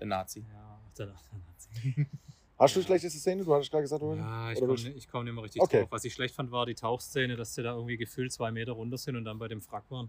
Der 0.00 0.06
Nazi. 0.06 0.44
Ja, 0.52 0.80
der, 0.98 1.06
der 1.06 1.14
Nazi. 1.46 2.06
Hast 2.58 2.74
du 2.74 2.80
Ja. 2.80 2.86
schlechte 2.86 3.10
Szene? 3.10 3.44
Du 3.44 3.54
hattest 3.54 3.70
gerade 3.70 3.82
gesagt, 3.82 4.02
du 4.02 4.14
Ja, 4.14 4.50
ich 4.50 4.58
Oder 4.58 4.66
komme 4.68 4.82
nicht, 4.82 4.96
ich 4.96 5.08
komm 5.08 5.24
nicht 5.24 5.34
mehr 5.34 5.44
richtig 5.44 5.60
Okay. 5.62 5.80
drauf. 5.82 5.90
Was 5.92 6.04
ich 6.04 6.14
schlecht 6.14 6.34
fand, 6.34 6.50
war 6.50 6.64
die 6.66 6.74
Tauchszene, 6.74 7.36
dass 7.36 7.54
sie 7.54 7.62
da 7.62 7.74
irgendwie 7.74 7.96
gefühlt 7.98 8.32
zwei 8.32 8.50
Meter 8.50 8.72
runter 8.72 8.96
sind 8.98 9.16
und 9.16 9.24
dann 9.26 9.38
bei 9.38 9.48
dem 9.48 9.60
Frack 9.60 9.84
waren. 9.90 10.08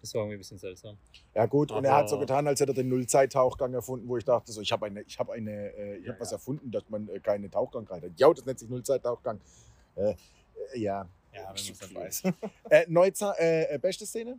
Das 0.00 0.14
war 0.14 0.22
irgendwie 0.22 0.36
ein 0.36 0.38
bisschen 0.38 0.58
seltsam. 0.58 0.96
Ja 1.34 1.46
gut, 1.46 1.72
und 1.72 1.84
er 1.84 1.96
hat 1.96 2.08
so 2.08 2.18
getan, 2.18 2.46
als 2.46 2.60
hätte 2.60 2.72
er 2.72 2.74
den 2.74 2.88
Nullzeit-Tauchgang 2.88 3.74
erfunden, 3.74 4.08
wo 4.08 4.16
ich 4.16 4.24
dachte, 4.24 4.52
so, 4.52 4.60
ich 4.60 4.70
habe 4.70 4.86
eine, 4.86 5.02
ich 5.02 5.18
habe 5.18 5.32
eine, 5.32 5.72
äh, 5.74 5.96
ich 5.96 6.04
Ja, 6.06 6.12
habe 6.12 6.20
was 6.20 6.30
ja. 6.30 6.36
erfunden, 6.36 6.70
dass 6.70 6.88
man 6.88 7.08
äh, 7.08 7.18
keine 7.20 7.50
Tauchgang 7.50 7.86
rein 7.86 8.02
hat. 8.02 8.12
Ja, 8.16 8.32
das 8.32 8.44
nennt 8.44 8.58
sich 8.58 8.68
Nullzeit-Tauchgang. 8.68 9.40
Äh, 9.96 10.10
äh, 10.10 10.14
ja. 10.78 11.08
Ja, 11.32 11.38
wenn 11.40 11.44
man 11.44 11.54
es 11.56 11.68
nicht 11.68 11.94
weiß. 11.94 12.22
Äh, 12.70 12.84
Neuza 12.88 13.32
äh, 13.38 13.74
äh, 13.74 13.78
beste 13.78 14.06
Szene? 14.06 14.38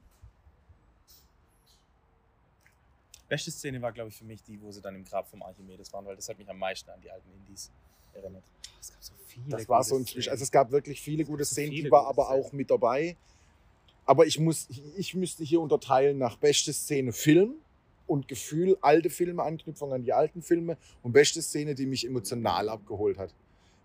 Beste 3.27 3.51
Szene 3.51 3.81
war, 3.81 3.91
glaube 3.91 4.09
ich, 4.09 4.15
für 4.17 4.23
mich 4.23 4.41
die, 4.43 4.61
wo 4.61 4.71
sie 4.71 4.81
dann 4.81 4.95
im 4.95 5.03
Grab 5.03 5.27
vom 5.27 5.41
Archimedes 5.43 5.91
waren, 5.91 6.05
weil 6.05 6.15
das 6.15 6.29
hat 6.29 6.37
mich 6.37 6.49
am 6.49 6.57
meisten 6.59 6.89
an 6.89 7.01
die 7.01 7.11
alten 7.11 7.29
Indies 7.33 7.71
erinnert. 8.13 8.43
Es 8.79 8.89
gab 8.93 9.03
so 9.03 9.13
viele. 9.25 9.49
Das 9.49 9.67
war 9.67 9.83
so 9.83 9.95
ein 9.95 9.99
gute 9.99 10.11
Zwischen. 10.13 10.21
Szenen. 10.21 10.31
Also 10.31 10.43
es 10.43 10.51
gab 10.51 10.71
wirklich 10.71 11.01
viele 11.01 11.25
gute 11.25 11.43
Szenen, 11.43 11.71
die 11.71 11.77
viele 11.77 11.91
war 11.91 12.05
gute 12.05 12.21
aber 12.21 12.25
Szenen. 12.29 12.45
auch 12.45 12.51
mit 12.53 12.71
dabei. 12.71 13.17
Aber 14.07 14.25
ich 14.25 14.39
muss, 14.39 14.67
ich 14.97 15.13
müsste 15.13 15.43
hier 15.43 15.61
unterteilen 15.61 16.17
nach 16.17 16.37
beste 16.37 16.71
Szene 16.73 17.11
Film 17.11 17.55
und 18.07 18.29
Gefühl, 18.29 18.77
alte 18.81 19.09
Filme, 19.09 19.43
Anknüpfung 19.43 19.93
an 19.93 20.03
die 20.03 20.13
alten 20.13 20.41
Filme 20.41 20.77
und 21.03 21.11
beste 21.11 21.41
Szene, 21.41 21.75
die 21.75 21.85
mich 21.85 22.07
emotional 22.07 22.69
abgeholt 22.69 23.17
hat. 23.17 23.33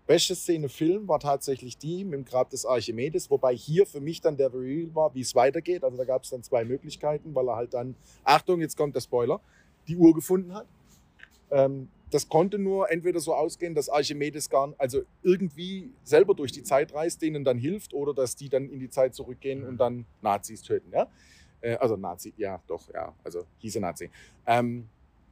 Beste 0.07 0.33
Szene 0.35 0.69
Film 0.69 1.07
war 1.09 1.19
tatsächlich 1.19 1.77
die 1.77 2.05
mit 2.05 2.13
dem 2.13 2.25
Grab 2.25 2.49
des 2.49 2.65
Archimedes, 2.65 3.29
wobei 3.29 3.53
hier 3.55 3.85
für 3.85 3.99
mich 3.99 4.21
dann 4.21 4.37
der 4.37 4.53
Reveal 4.53 4.95
war, 4.95 5.13
wie 5.13 5.21
es 5.21 5.35
weitergeht. 5.35 5.83
Also 5.83 5.97
da 5.97 6.05
gab 6.05 6.23
es 6.23 6.29
dann 6.29 6.41
zwei 6.41 6.63
Möglichkeiten, 6.63 7.35
weil 7.35 7.47
er 7.49 7.55
halt 7.57 7.73
dann, 7.73 7.95
Achtung, 8.23 8.61
jetzt 8.61 8.77
kommt 8.77 8.95
der 8.95 9.01
Spoiler, 9.01 9.41
die 9.87 9.97
Uhr 9.97 10.13
gefunden 10.13 10.53
hat. 10.53 10.67
Ähm, 11.51 11.89
das 12.13 12.29
konnte 12.29 12.59
nur 12.59 12.91
entweder 12.91 13.19
so 13.19 13.33
ausgehen, 13.33 13.73
dass 13.73 13.89
Archimedes 13.89 14.49
gar, 14.49 14.73
also 14.77 15.01
irgendwie 15.23 15.91
selber 16.03 16.35
durch 16.35 16.51
die 16.51 16.63
Zeit 16.63 16.93
reist, 16.93 17.21
denen 17.21 17.43
dann 17.43 17.57
hilft, 17.57 17.93
oder 17.93 18.13
dass 18.13 18.35
die 18.35 18.49
dann 18.49 18.69
in 18.69 18.79
die 18.79 18.89
Zeit 18.89 19.15
zurückgehen 19.15 19.63
und 19.63 19.77
dann 19.77 20.05
Nazis 20.21 20.61
töten. 20.61 20.91
Ja? 20.91 21.07
Äh, 21.61 21.75
also 21.77 21.95
Nazi, 21.95 22.33
ja, 22.37 22.61
doch, 22.67 22.87
ja, 22.93 23.13
also 23.23 23.45
hieße 23.59 23.79
Nazi. 23.79 24.11
Ähm, 24.45 24.87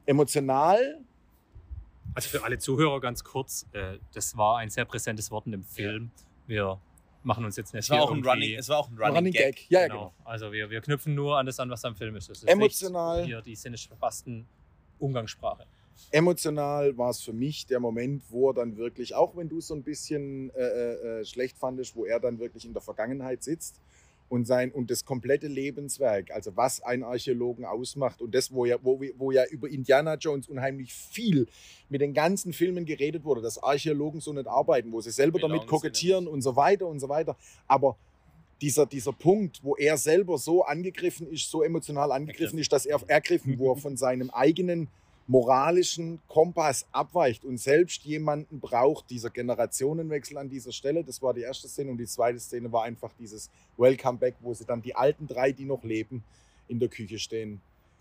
Emotional, 0.06 1.00
Also 2.14 2.28
für 2.28 2.42
alle 2.42 2.58
Zuhörer 2.58 3.00
ganz 3.00 3.22
kurz, 3.22 3.66
äh, 3.72 3.98
das 4.12 4.36
war 4.36 4.58
ein 4.58 4.68
sehr 4.68 4.84
präsentes 4.84 5.30
Wort 5.30 5.46
in 5.46 5.52
dem 5.52 5.64
Film. 5.64 6.10
Wir 6.48 6.80
machen 7.22 7.44
uns 7.44 7.56
jetzt 7.56 7.72
nicht 7.72 7.84
Es 7.84 7.90
war, 7.90 8.02
auch 8.02 8.10
ein 8.10 8.24
Running, 8.24 8.58
es 8.58 8.68
war 8.68 8.78
auch 8.78 8.90
ein 8.90 8.98
Running, 8.98 9.16
Running 9.16 9.32
Gag. 9.32 9.56
Gag. 9.56 9.70
Ja, 9.70 9.80
ja, 9.82 9.86
genau. 9.86 10.12
genau. 10.16 10.28
Also 10.30 10.50
wir, 10.50 10.68
wir 10.70 10.80
knüpfen 10.80 11.14
nur 11.14 11.38
an 11.38 11.46
das 11.46 11.60
an, 11.60 11.70
was 11.70 11.84
am 11.84 11.94
Film 11.94 12.16
ist. 12.16 12.28
Das 12.28 12.38
ist 12.38 12.48
Emotional. 12.48 13.24
Hier 13.24 13.40
die 13.40 13.54
sinnisch 13.54 13.86
verfassten 13.86 14.46
Umgangssprache. 14.98 15.66
Emotional 16.10 16.96
war 16.96 17.10
es 17.10 17.20
für 17.20 17.32
mich 17.32 17.66
der 17.66 17.80
Moment, 17.80 18.22
wo 18.30 18.50
er 18.50 18.54
dann 18.54 18.76
wirklich, 18.76 19.14
auch 19.14 19.36
wenn 19.36 19.48
du 19.48 19.58
es 19.58 19.68
so 19.68 19.74
ein 19.74 19.82
bisschen 19.82 20.50
äh, 20.54 20.62
äh, 20.62 21.20
äh, 21.20 21.24
schlecht 21.24 21.58
fandest, 21.58 21.96
wo 21.96 22.04
er 22.04 22.20
dann 22.20 22.38
wirklich 22.38 22.64
in 22.64 22.72
der 22.72 22.82
Vergangenheit 22.82 23.42
sitzt 23.42 23.80
und 24.28 24.46
sein 24.46 24.72
und 24.72 24.90
das 24.90 25.04
komplette 25.04 25.46
Lebenswerk, 25.46 26.30
also 26.30 26.56
was 26.56 26.82
einen 26.82 27.02
Archäologen 27.02 27.64
ausmacht 27.64 28.22
und 28.22 28.34
das, 28.34 28.52
wo 28.52 28.64
ja, 28.64 28.76
wo, 28.82 29.00
wo 29.18 29.30
ja 29.30 29.44
über 29.46 29.68
Indiana 29.68 30.14
Jones 30.14 30.48
unheimlich 30.48 30.94
viel 30.94 31.46
mit 31.88 32.00
den 32.00 32.14
ganzen 32.14 32.52
Filmen 32.52 32.86
geredet 32.86 33.24
wurde, 33.24 33.42
dass 33.42 33.62
Archäologen 33.62 34.20
so 34.20 34.32
nicht 34.32 34.46
arbeiten, 34.46 34.90
wo 34.92 35.00
sie 35.00 35.10
selber 35.10 35.38
Belong 35.38 35.52
damit 35.52 35.68
kokettieren 35.68 36.26
und 36.26 36.40
so 36.40 36.56
weiter 36.56 36.86
und 36.86 37.00
so 37.00 37.08
weiter. 37.08 37.36
Aber 37.66 37.96
dieser, 38.62 38.86
dieser 38.86 39.12
Punkt, 39.12 39.60
wo 39.62 39.76
er 39.76 39.98
selber 39.98 40.38
so 40.38 40.64
angegriffen 40.64 41.26
ist, 41.30 41.50
so 41.50 41.62
emotional 41.62 42.12
angegriffen 42.12 42.58
ist, 42.58 42.72
dass 42.72 42.86
er 42.86 43.00
ergriffen, 43.08 43.60
er 43.60 43.76
von 43.76 43.96
seinem 43.96 44.30
eigenen 44.30 44.88
moralischen 45.26 46.20
Kompass 46.28 46.86
abweicht 46.92 47.44
und 47.44 47.58
selbst 47.58 48.02
jemanden 48.04 48.60
braucht, 48.60 49.08
dieser 49.10 49.30
Generationenwechsel 49.30 50.36
an 50.38 50.48
dieser 50.48 50.72
Stelle. 50.72 51.04
Das 51.04 51.22
war 51.22 51.32
die 51.34 51.42
erste 51.42 51.68
Szene 51.68 51.90
und 51.90 51.98
die 51.98 52.06
zweite 52.06 52.38
Szene 52.40 52.70
war 52.72 52.84
einfach 52.84 53.12
dieses 53.18 53.50
Welcome 53.76 54.18
Back, 54.18 54.34
wo 54.40 54.52
sie 54.54 54.64
dann 54.64 54.82
die 54.82 54.94
alten 54.94 55.26
drei, 55.26 55.52
die 55.52 55.64
noch 55.64 55.82
leben, 55.84 56.24
in 56.68 56.78
der 56.80 56.88
Küche 56.88 57.18
stehen. 57.18 57.60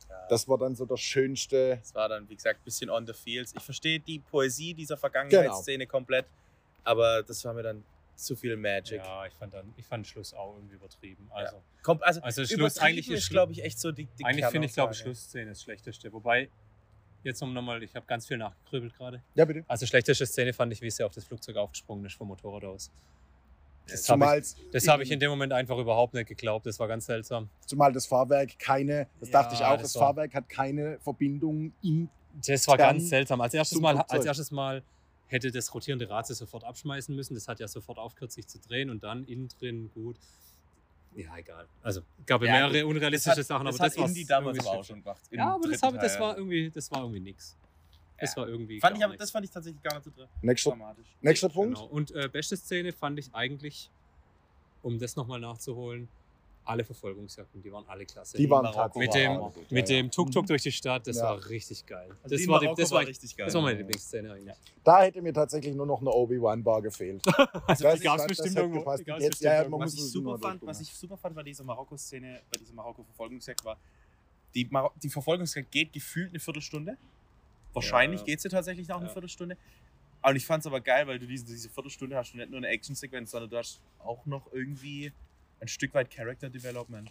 Ja. 0.09 0.27
Das 0.29 0.47
war 0.47 0.57
dann 0.57 0.75
so 0.75 0.85
das 0.85 0.99
Schönste. 0.99 1.77
Das 1.81 1.95
war 1.95 2.09
dann, 2.09 2.27
wie 2.29 2.35
gesagt, 2.35 2.59
ein 2.59 2.65
bisschen 2.65 2.89
on 2.89 3.05
the 3.05 3.13
fields. 3.13 3.53
Ich 3.55 3.63
verstehe 3.63 3.99
die 3.99 4.19
Poesie 4.19 4.73
dieser 4.73 4.97
Vergangenheitsszene 4.97 5.87
komplett, 5.87 6.25
aber 6.83 7.23
das 7.23 7.43
war 7.45 7.53
mir 7.53 7.63
dann 7.63 7.83
zu 8.15 8.35
viel 8.35 8.55
Magic. 8.55 8.97
Ja, 9.03 9.25
ich 9.25 9.33
fand, 9.33 9.53
dann, 9.53 9.73
ich 9.77 9.85
fand 9.85 10.05
den 10.05 10.09
Schluss 10.09 10.33
auch 10.33 10.55
irgendwie 10.55 10.75
übertrieben. 10.75 11.27
Also, 11.31 11.55
Kommt, 11.81 12.03
also, 12.03 12.21
Also 12.21 12.45
Schluss- 12.45 12.59
übertrieben 12.75 12.85
eigentlich 12.85 13.09
ist 13.09 13.29
glaube 13.29 13.51
ich, 13.53 13.63
echt 13.63 13.79
so 13.79 13.91
die, 13.91 14.07
die 14.19 14.25
eigentlich 14.25 14.45
finde 14.47 14.67
ich, 14.67 14.73
glaube 14.73 14.93
ich. 14.93 14.99
Schlussszene 14.99 15.49
das 15.49 15.63
Schlechteste. 15.63 16.11
Wobei, 16.13 16.49
jetzt 17.23 17.41
nochmal, 17.41 17.81
ich 17.83 17.95
habe 17.95 18.05
ganz 18.05 18.27
viel 18.27 18.37
nachgegrübelt 18.37 18.95
gerade. 18.95 19.21
Ja, 19.35 19.45
bitte. 19.45 19.63
Also 19.67 19.85
schlechteste 19.85 20.25
Szene 20.25 20.53
fand 20.53 20.73
ich, 20.73 20.81
wie 20.81 20.89
sie 20.89 21.03
auf 21.03 21.13
das 21.13 21.23
Flugzeug 21.23 21.57
aufgesprungen 21.57 22.05
ist 22.05 22.15
vom 22.15 22.27
Motorrad 22.27 22.65
aus. 22.65 22.91
Das 23.87 24.07
habe 24.09 24.39
ich, 24.39 24.71
das 24.71 24.87
hab 24.87 25.01
ich 25.01 25.11
in 25.11 25.19
dem 25.19 25.29
Moment 25.29 25.53
einfach 25.53 25.77
überhaupt 25.77 26.13
nicht 26.13 26.27
geglaubt. 26.27 26.65
Das 26.65 26.79
war 26.79 26.87
ganz 26.87 27.05
seltsam. 27.05 27.49
zumal 27.65 27.91
das 27.91 28.05
Fahrwerk 28.05 28.57
keine, 28.59 29.07
das 29.19 29.29
Ja, 29.29 29.41
dachte 29.41 29.55
ich 29.55 29.61
auch, 29.61 29.73
das 29.73 29.93
das, 29.93 29.93
Fahrwerk 29.93 30.33
hat 30.33 30.47
keine 30.49 30.99
Verbindung 30.99 31.73
in. 31.81 32.09
Das 32.45 32.67
war 32.67 32.77
ganz 32.77 33.09
seltsam. 33.09 33.41
Als 33.41 33.53
erstes, 33.53 33.79
mal, 33.79 33.97
als 33.97 34.25
erstes 34.25 34.51
Mal 34.51 34.83
hätte 35.27 35.51
das 35.51 35.73
rotierende 35.73 36.09
Rad 36.09 36.27
sofort 36.27 36.63
abschmeißen 36.63 37.15
müssen. 37.15 37.33
Das 37.33 37.47
hat 37.47 37.59
ja 37.59 37.67
sofort 37.67 37.97
aufgehört, 37.97 38.31
sich 38.31 38.47
zu 38.47 38.59
drehen 38.59 38.89
und 38.89 39.03
dann 39.03 39.25
innen 39.25 39.49
drin 39.49 39.91
gut. 39.93 40.17
Ja, 41.15 41.37
egal. 41.37 41.67
Also 41.83 42.01
gab 42.25 42.41
ja 42.41 42.47
Ja, 42.47 42.53
mehrere 42.53 42.73
Das 42.79 42.83
unrealistische 42.85 43.39
hat, 43.39 43.45
Sachen, 43.45 43.65
das 43.65 43.75
aber 43.75 43.83
hat 43.85 43.91
das 43.91 43.97
war 43.99 44.07
Indie 44.07 44.25
damals 44.25 44.59
aber 44.59 44.71
auch 44.71 44.83
schon 44.83 45.01
gemacht. 45.03 45.21
Ja, 45.31 45.55
aber 45.55 45.67
das, 45.67 45.81
hab, 45.81 45.99
das, 45.99 46.19
war 46.19 46.37
irgendwie, 46.37 46.69
das 46.69 46.89
war 46.91 47.01
irgendwie 47.01 47.19
nix. 47.19 47.57
Das 48.17 48.35
Ja. 48.35 48.41
war 48.41 48.47
irgendwie. 48.49 48.79
Fand 48.79 48.97
ich, 48.97 49.03
aber, 49.03 49.17
das 49.17 49.31
fand 49.31 49.45
ich 49.45 49.51
tatsächlich 49.51 49.81
gar 49.83 49.95
nicht 49.95 50.05
so 50.05 50.11
Nächster, 50.41 50.69
dramatisch. 50.69 51.07
nächster 51.21 51.49
Punkt. 51.49 51.75
Genau. 51.75 51.87
Und 51.89 52.11
äh, 52.11 52.29
beste 52.31 52.55
Szene 52.55 52.93
fand 52.93 53.19
ich 53.19 53.33
eigentlich, 53.33 53.89
um 54.83 54.99
das 54.99 55.15
nochmal 55.15 55.39
nachzuholen, 55.39 56.07
alle 56.63 56.83
Verfolgungsjagden, 56.83 57.61
die 57.61 57.71
waren 57.71 57.85
alle 57.87 58.05
klasse. 58.05 58.37
Die 58.37 58.49
waren 58.49 58.63
Marokko 58.63 58.99
mit 58.99 59.13
dem, 59.13 59.37
gut, 59.37 59.71
mit 59.71 59.89
ja, 59.89 59.95
dem 59.97 60.11
Tuk-Tuk 60.11 60.45
durch 60.45 60.61
die 60.61 60.71
Stadt, 60.71 61.07
das 61.07 61.17
Ja. 61.17 61.23
war 61.23 61.49
richtig 61.49 61.85
geil. 61.85 62.09
Also 62.23 62.35
Das 62.35 62.47
war, 62.47 62.59
die, 62.59 62.69
das, 62.77 62.91
war, 62.91 63.01
richtig 63.07 63.35
geil. 63.35 63.45
das 63.47 63.55
war 63.55 63.61
meine 63.63 63.77
Lieblingsszene 63.79 64.31
eigentlich. 64.31 64.55
Da 64.83 65.01
hätte 65.03 65.21
mir 65.21 65.33
tatsächlich 65.33 65.73
nur 65.75 65.85
noch 65.87 66.01
eine 66.01 66.11
Obi-Wan-Bar 66.11 66.81
gefehlt. 66.83 67.23
Also 67.67 67.83
Das 67.83 67.99
die 67.99 68.05
gab 68.05 68.19
es 68.19 68.27
bestimmt 68.27 68.55
irgendwo. 68.55 68.79
Jetzt- 68.91 69.05
bestimmt 69.05 69.41
ja, 69.41 69.67
man 69.67 69.81
Was 69.81 69.93
ich, 69.95 70.01
super 70.03 70.37
fand, 70.37 70.65
was 70.65 70.81
ich 70.81 70.93
super 70.93 71.17
fand 71.17 71.35
bei 71.35 71.43
dieser 71.43 71.63
Marokko-Szene, 71.63 72.41
bei 72.51 72.57
dieser 72.59 72.73
Marokko-Verfolgungsjagd 72.73 73.65
war, 73.65 73.77
die, 74.53 74.65
Mar 74.65 74.91
die 75.01 75.09
Verfolgungsjagd 75.09 75.71
geht 75.71 75.93
gefühlt 75.93 76.29
eine 76.29 76.39
Viertelstunde. 76.39 76.97
Wahrscheinlich 77.73 78.19
Ja. 78.21 78.25
geht 78.25 78.41
sie 78.41 78.49
tatsächlich 78.49 78.91
eine 78.93 79.05
Ja. 79.05 79.11
Viertelstunde. 79.11 79.57
Und 80.23 80.35
ich 80.35 80.45
fand 80.45 80.61
es 80.61 80.67
aber 80.67 80.81
geil, 80.81 81.07
weil 81.07 81.17
du 81.17 81.25
diese, 81.25 81.45
diese 81.45 81.69
Viertelstunde 81.69 82.15
hast 82.15 82.33
und 82.33 82.39
nicht 82.39 82.49
nur 82.51 82.57
eine 82.57 82.67
Action-Sequenz, 82.67 83.31
sondern 83.31 83.49
du 83.49 83.57
hast 83.57 83.79
auch 83.99 84.25
noch 84.27 84.51
irgendwie 84.53 85.11
ein 85.61 85.67
Stück 85.67 85.93
weit 85.93 86.09
Character 86.11 86.49
Development 86.49 87.09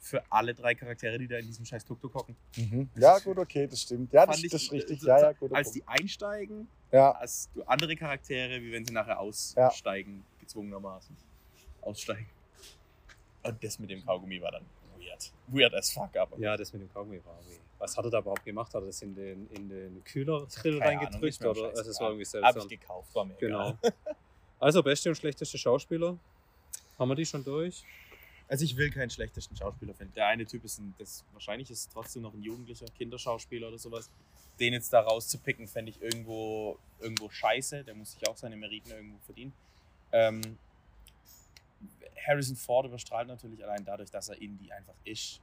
für 0.00 0.22
alle 0.30 0.54
drei 0.54 0.74
Charaktere, 0.74 1.18
die 1.18 1.26
da 1.28 1.36
in 1.38 1.46
diesem 1.46 1.64
scheiß 1.64 1.84
Tuk-Tuk 1.84 2.14
hocken. 2.14 2.36
Mhm. 2.56 2.88
Ja, 2.96 3.18
gut, 3.18 3.38
okay, 3.38 3.66
das 3.66 3.82
stimmt. 3.82 4.12
Ja, 4.12 4.24
das, 4.26 4.42
ich- 4.42 4.50
das 4.50 4.62
ist 4.62 4.72
richtig. 4.72 5.00
so- 5.00 5.08
Ja, 5.08 5.18
ja, 5.20 5.32
gut. 5.32 5.52
Als 5.52 5.72
die 5.72 5.86
einsteigen, 5.86 6.68
Ja, 6.92 7.20
du 7.54 7.62
andere 7.64 7.94
Charaktere, 7.96 8.60
wie 8.62 8.72
wenn 8.72 8.84
sie 8.84 8.92
nachher 8.92 9.18
aussteigen, 9.20 10.24
gezwungenermaßen. 10.40 11.16
Aussteigen. 11.82 12.28
Und 13.42 13.62
das 13.62 13.78
mit 13.78 13.90
dem 13.90 14.04
Kaugummi 14.04 14.40
war 14.40 14.52
dann 14.52 14.64
weird. 14.98 15.32
Weird 15.48 15.74
as 15.74 15.90
fuck, 15.90 16.16
aber. 16.16 16.38
Ja, 16.38 16.56
das 16.56 16.72
mit 16.72 16.82
dem 16.82 16.92
Kaugummi 16.92 17.20
war 17.24 17.34
irgendwie. 17.40 17.60
Was 17.78 17.96
hat 17.96 18.04
er 18.06 18.10
da 18.10 18.18
überhaupt 18.20 18.44
gemacht? 18.44 18.72
Hat 18.74 18.82
er 18.82 18.86
das 18.86 19.02
in 19.02 19.14
den, 19.14 19.48
in 19.50 19.68
den 19.68 20.02
Kühler 20.04 20.46
drin 20.46 20.80
Ahnung, 20.82 20.98
reingedrückt? 21.00 21.40
mir 21.40 21.50
Oder? 21.50 21.68
Also, 21.76 21.90
es 21.90 22.00
war 22.00 22.08
irgendwie 22.10 22.24
Hab 22.24 22.56
ich 22.56 22.62
seltsam. 22.62 22.68
gekauft, 22.68 23.14
war 23.14 23.24
mir 23.24 23.34
Genau. 23.34 23.76
egal. 23.82 23.92
Also, 24.58 24.82
beste 24.82 25.10
und 25.10 25.16
schlechteste 25.16 25.58
Schauspieler. 25.58 26.16
Haben 26.98 27.10
wir 27.10 27.14
die 27.14 27.26
schon 27.26 27.44
durch? 27.44 27.84
Also 28.48 28.64
ich 28.64 28.76
will 28.76 28.90
keinen 28.90 29.10
schlechtesten 29.10 29.56
Schauspieler 29.56 29.94
finden. 29.94 30.14
Der 30.14 30.26
eine 30.28 30.46
Typ 30.46 30.64
ist 30.64 30.78
ein, 30.78 30.94
das, 30.98 31.24
wahrscheinlich 31.32 31.70
ist 31.70 31.90
trotzdem 31.92 32.22
noch 32.22 32.32
ein 32.32 32.42
jugendlicher 32.42 32.86
Kinderschauspieler 32.86 33.68
oder 33.68 33.78
sowas. 33.78 34.10
Den 34.60 34.72
jetzt 34.72 34.92
da 34.92 35.00
rauszupicken, 35.00 35.66
fände 35.66 35.90
ich 35.90 36.00
irgendwo, 36.00 36.78
irgendwo 37.00 37.28
scheiße. 37.28 37.84
Der 37.84 37.94
muss 37.94 38.12
sich 38.12 38.26
auch 38.28 38.36
seine 38.36 38.56
Meriten 38.56 38.90
irgendwo 38.90 39.18
verdienen. 39.18 39.52
Ähm, 40.12 40.58
Harrison 42.26 42.56
Ford 42.56 42.86
überstrahlt 42.86 43.28
natürlich 43.28 43.62
allein 43.62 43.84
dadurch, 43.84 44.10
dass 44.10 44.28
er 44.28 44.40
Indie 44.40 44.72
einfach 44.72 44.94
ist. 45.04 45.40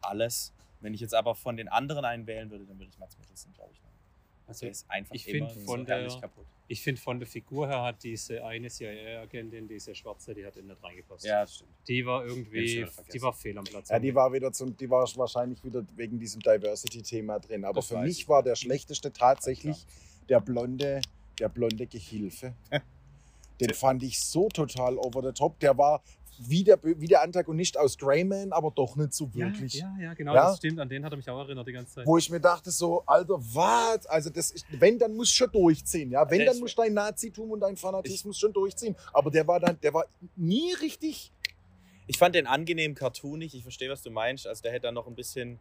Alles. 0.00 0.52
Wenn 0.80 0.94
ich 0.94 1.00
jetzt 1.00 1.14
aber 1.14 1.34
von 1.34 1.56
den 1.56 1.68
anderen 1.68 2.04
einen 2.04 2.26
wählen 2.26 2.50
würde, 2.50 2.66
dann 2.66 2.78
würde 2.78 2.90
ich 2.90 2.98
Mats 2.98 3.18
Mikkelsen, 3.18 3.52
glaube 3.54 3.72
ich. 3.72 3.80
nehmen. 3.80 3.94
Also, 4.46 4.66
ist 4.66 4.84
einfach 4.88 5.14
ich 5.14 5.26
immer 5.28 5.48
find 5.48 5.60
so 5.60 5.72
von 5.72 5.86
der- 5.86 6.06
kaputt. 6.20 6.44
ich 6.68 6.82
finde, 6.82 7.00
von 7.00 7.18
der 7.18 7.26
Figur 7.26 7.66
her 7.66 7.82
hat 7.82 8.02
diese 8.02 8.44
eine 8.44 8.68
CIA-Agentin, 8.68 9.66
diese 9.68 9.94
schwarze, 9.94 10.34
die 10.34 10.44
hat 10.44 10.56
in 10.56 10.66
nicht 10.66 10.82
reingepasst. 10.82 11.24
Ja, 11.24 11.40
das 11.42 11.56
stimmt. 11.56 11.70
Die 11.88 12.04
war 12.04 12.24
irgendwie, 12.26 12.86
die 13.12 13.22
war 13.22 13.32
fehl 13.32 13.56
am 13.56 13.64
Platz. 13.64 13.88
ja 13.88 13.98
die, 13.98 14.14
war 14.14 14.32
wieder 14.32 14.52
zum, 14.52 14.76
die 14.76 14.88
war 14.90 15.08
wahrscheinlich 15.16 15.62
wieder 15.64 15.84
wegen 15.96 16.18
diesem 16.18 16.40
Diversity-Thema 16.42 17.38
drin. 17.40 17.64
Aber 17.64 17.76
Das 17.76 17.86
für 17.88 17.98
mich 17.98 18.20
ich. 18.20 18.28
war 18.28 18.42
der 18.42 18.54
schlechteste 18.56 19.12
tatsächlich 19.12 19.86
der 20.28 20.40
blonde, 20.40 21.00
der 21.38 21.48
blonde 21.48 21.86
Gehilfe. 21.86 22.54
Den 23.60 23.72
fand 23.72 24.02
ich 24.02 24.20
so 24.20 24.48
total 24.48 24.98
over 24.98 25.22
the 25.22 25.32
top. 25.32 25.58
Der 25.60 25.78
war 25.78 26.02
wie 26.38 26.64
der, 26.64 26.78
wie 26.82 27.06
der 27.06 27.22
Antagonist 27.22 27.78
aus 27.78 27.96
Greyman, 27.98 28.52
aber 28.52 28.70
doch 28.70 28.96
nicht 28.96 29.14
so 29.14 29.30
ja, 29.34 29.46
wirklich. 29.46 29.74
ja, 29.74 29.94
ja, 30.00 30.14
genau, 30.14 30.34
Ja? 30.34 30.48
das 30.48 30.58
stimmt. 30.58 30.80
An 30.80 30.88
den 30.88 31.04
hat 31.04 31.12
er 31.12 31.16
mich 31.16 31.28
auch 31.28 31.38
erinnert 31.40 31.66
die 31.66 31.72
ganze 31.72 31.94
Zeit. 31.94 32.06
Wo 32.06 32.18
ich 32.18 32.30
mir 32.30 32.40
dachte, 32.40 32.70
so, 32.70 33.02
Alter, 33.06 33.38
was? 33.38 34.06
Also, 34.06 34.30
das 34.30 34.50
ist, 34.50 34.66
wenn, 34.78 34.98
dann 34.98 35.14
musst 35.14 35.32
du 35.32 35.36
schon 35.36 35.52
durchziehen. 35.52 36.10
Ja? 36.10 36.28
Wenn, 36.30 36.44
dann 36.44 36.58
musst 36.58 36.76
du 36.78 36.82
dein 36.82 36.94
Nazitum 36.94 37.50
und 37.50 37.60
dein 37.60 37.76
Fanatismus 37.76 38.38
schon 38.38 38.52
durchziehen. 38.52 38.96
Aber 39.12 39.30
der 39.30 39.46
war 39.46 39.60
dann, 39.60 39.78
der 39.80 39.94
war 39.94 40.06
nie 40.36 40.72
richtig. 40.74 41.32
Ich 42.06 42.18
fand 42.18 42.34
den 42.34 42.46
angenehm 42.46 42.94
cartoonig. 42.94 43.54
Ich 43.54 43.62
verstehe, 43.62 43.90
was 43.90 44.02
du 44.02 44.10
meinst. 44.10 44.46
Also 44.46 44.62
der 44.62 44.72
hätte 44.72 44.82
dann 44.82 44.94
noch 44.94 45.06
ein 45.06 45.14
bisschen, 45.14 45.58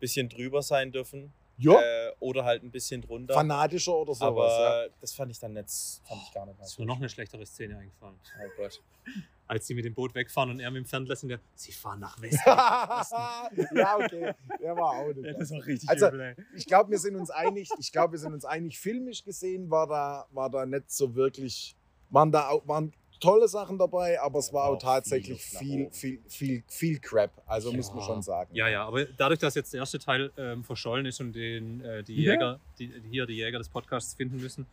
bisschen 0.00 0.28
drüber 0.28 0.62
sein 0.62 0.90
dürfen. 0.92 1.32
Ja, 1.56 1.80
Äh, 1.80 2.12
oder 2.20 2.44
halt 2.44 2.62
ein 2.62 2.70
bisschen 2.70 3.00
drunter. 3.02 3.34
fanatischer 3.34 3.94
oder 3.96 4.14
sowas. 4.14 4.26
aber 4.54 4.84
ja. 4.86 4.90
das 5.00 5.12
fand 5.14 5.30
ich 5.30 5.38
dann 5.38 5.52
nicht, 5.52 5.68
fand 6.04 6.20
ich 6.26 6.32
gar 6.32 6.46
nicht 6.46 6.60
ist 6.60 6.78
mir 6.78 6.86
noch 6.86 6.96
eine 6.96 7.08
schlechtere 7.08 7.46
Szene 7.46 7.78
eingefallen. 7.78 8.16
Oh 8.40 8.50
Gott. 8.56 8.82
Als 9.46 9.66
die 9.66 9.74
mit 9.74 9.84
dem 9.84 9.92
Boot 9.94 10.14
wegfahren 10.14 10.50
und 10.50 10.58
er 10.60 10.70
mit 10.70 10.84
dem 10.84 10.86
Fernlassen, 10.86 11.28
der, 11.28 11.38
sie 11.54 11.70
fahren 11.72 12.00
nach 12.00 12.18
Westen. 12.20 12.38
ja, 12.48 13.96
okay. 13.98 14.32
Der 14.60 14.74
war 14.74 14.90
auch 14.92 15.12
nicht. 15.14 15.38
das 15.38 15.50
war 15.50 15.64
richtig 15.66 15.88
Also, 15.90 16.08
übel. 16.08 16.34
Ich 16.56 16.66
glaube, 16.66 16.90
wir 16.90 16.98
sind 16.98 17.14
uns 17.16 17.30
einig. 17.30 17.68
Ich 17.78 17.92
glaube, 17.92 18.12
wir 18.12 18.18
sind 18.18 18.32
uns 18.32 18.46
einig. 18.46 18.78
Filmisch 18.78 19.22
gesehen 19.22 19.70
war 19.70 19.86
da, 19.86 20.26
war 20.30 20.48
da 20.48 20.64
nicht 20.64 20.90
so 20.90 21.14
wirklich. 21.14 21.76
Waren 22.08 22.32
da 22.32 22.48
auch, 22.48 22.66
waren 22.66 22.92
tolle 23.20 23.48
Sachen 23.48 23.78
dabei, 23.78 24.20
aber 24.20 24.38
es 24.38 24.52
war 24.52 24.68
auch 24.68 24.74
auch 24.74 24.78
tatsächlich 24.82 25.42
viel 25.42 25.90
viel, 25.90 26.20
viel, 26.28 26.62
viel, 26.68 26.98
Crap. 27.00 27.42
Also 27.46 27.72
muss 27.72 27.88
man 27.90 27.98
Ja. 28.00 28.06
schon 28.06 28.22
sagen. 28.22 28.54
Ja, 28.54 28.68
ja, 28.68 28.84
aber 28.86 29.04
dadurch, 29.04 29.40
dass 29.40 29.54
jetzt 29.54 29.72
der 29.72 29.80
erste 29.80 29.98
Teil 29.98 30.32
ähm, 30.36 30.64
verschollen 30.64 31.06
ist 31.06 31.20
und 31.20 31.32
den, 31.32 31.80
äh, 31.84 32.02
die 32.02 32.22
Ja. 32.22 32.32
Jäger, 32.32 32.60
die, 32.78 32.92
hier 33.10 33.26
die 33.26 33.34
Jäger 33.34 33.58
des 33.58 33.68
Podcasts 33.68 34.14
finden 34.14 34.36
müssen, 34.36 34.66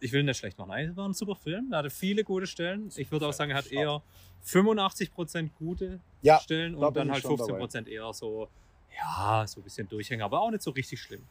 ich 0.00 0.12
will 0.12 0.20
ihn 0.20 0.26
nicht 0.26 0.38
schlecht 0.38 0.58
machen. 0.58 0.70
Nein, 0.70 0.90
es 0.90 0.96
war 0.96 1.08
ein 1.08 1.12
super 1.14 1.36
Film. 1.36 1.72
Er 1.72 1.78
hatte 1.78 1.90
viele 1.90 2.24
gute 2.24 2.46
Stellen. 2.46 2.90
Ich 2.96 3.10
würde 3.12 3.26
auch 3.26 3.32
sagen, 3.32 3.50
er 3.50 3.58
hat 3.58 3.70
eher 3.70 4.02
85% 4.44 5.50
gute 5.58 6.00
Ja, 6.22 6.40
Stellen 6.40 6.72
da 6.80 6.86
und 6.86 6.94
bin 6.94 7.02
dann 7.06 7.12
halt 7.12 7.22
schon 7.22 7.36
15% 7.36 7.86
eher 7.88 8.12
so, 8.14 8.48
ja, 8.96 9.44
so 9.46 9.60
ein 9.60 9.64
bisschen 9.64 9.88
Durchhänger, 9.88 10.24
aber 10.24 10.40
auch 10.40 10.50
nicht 10.50 10.62
so 10.62 10.70
richtig 10.70 11.00
schlimm. 11.00 11.22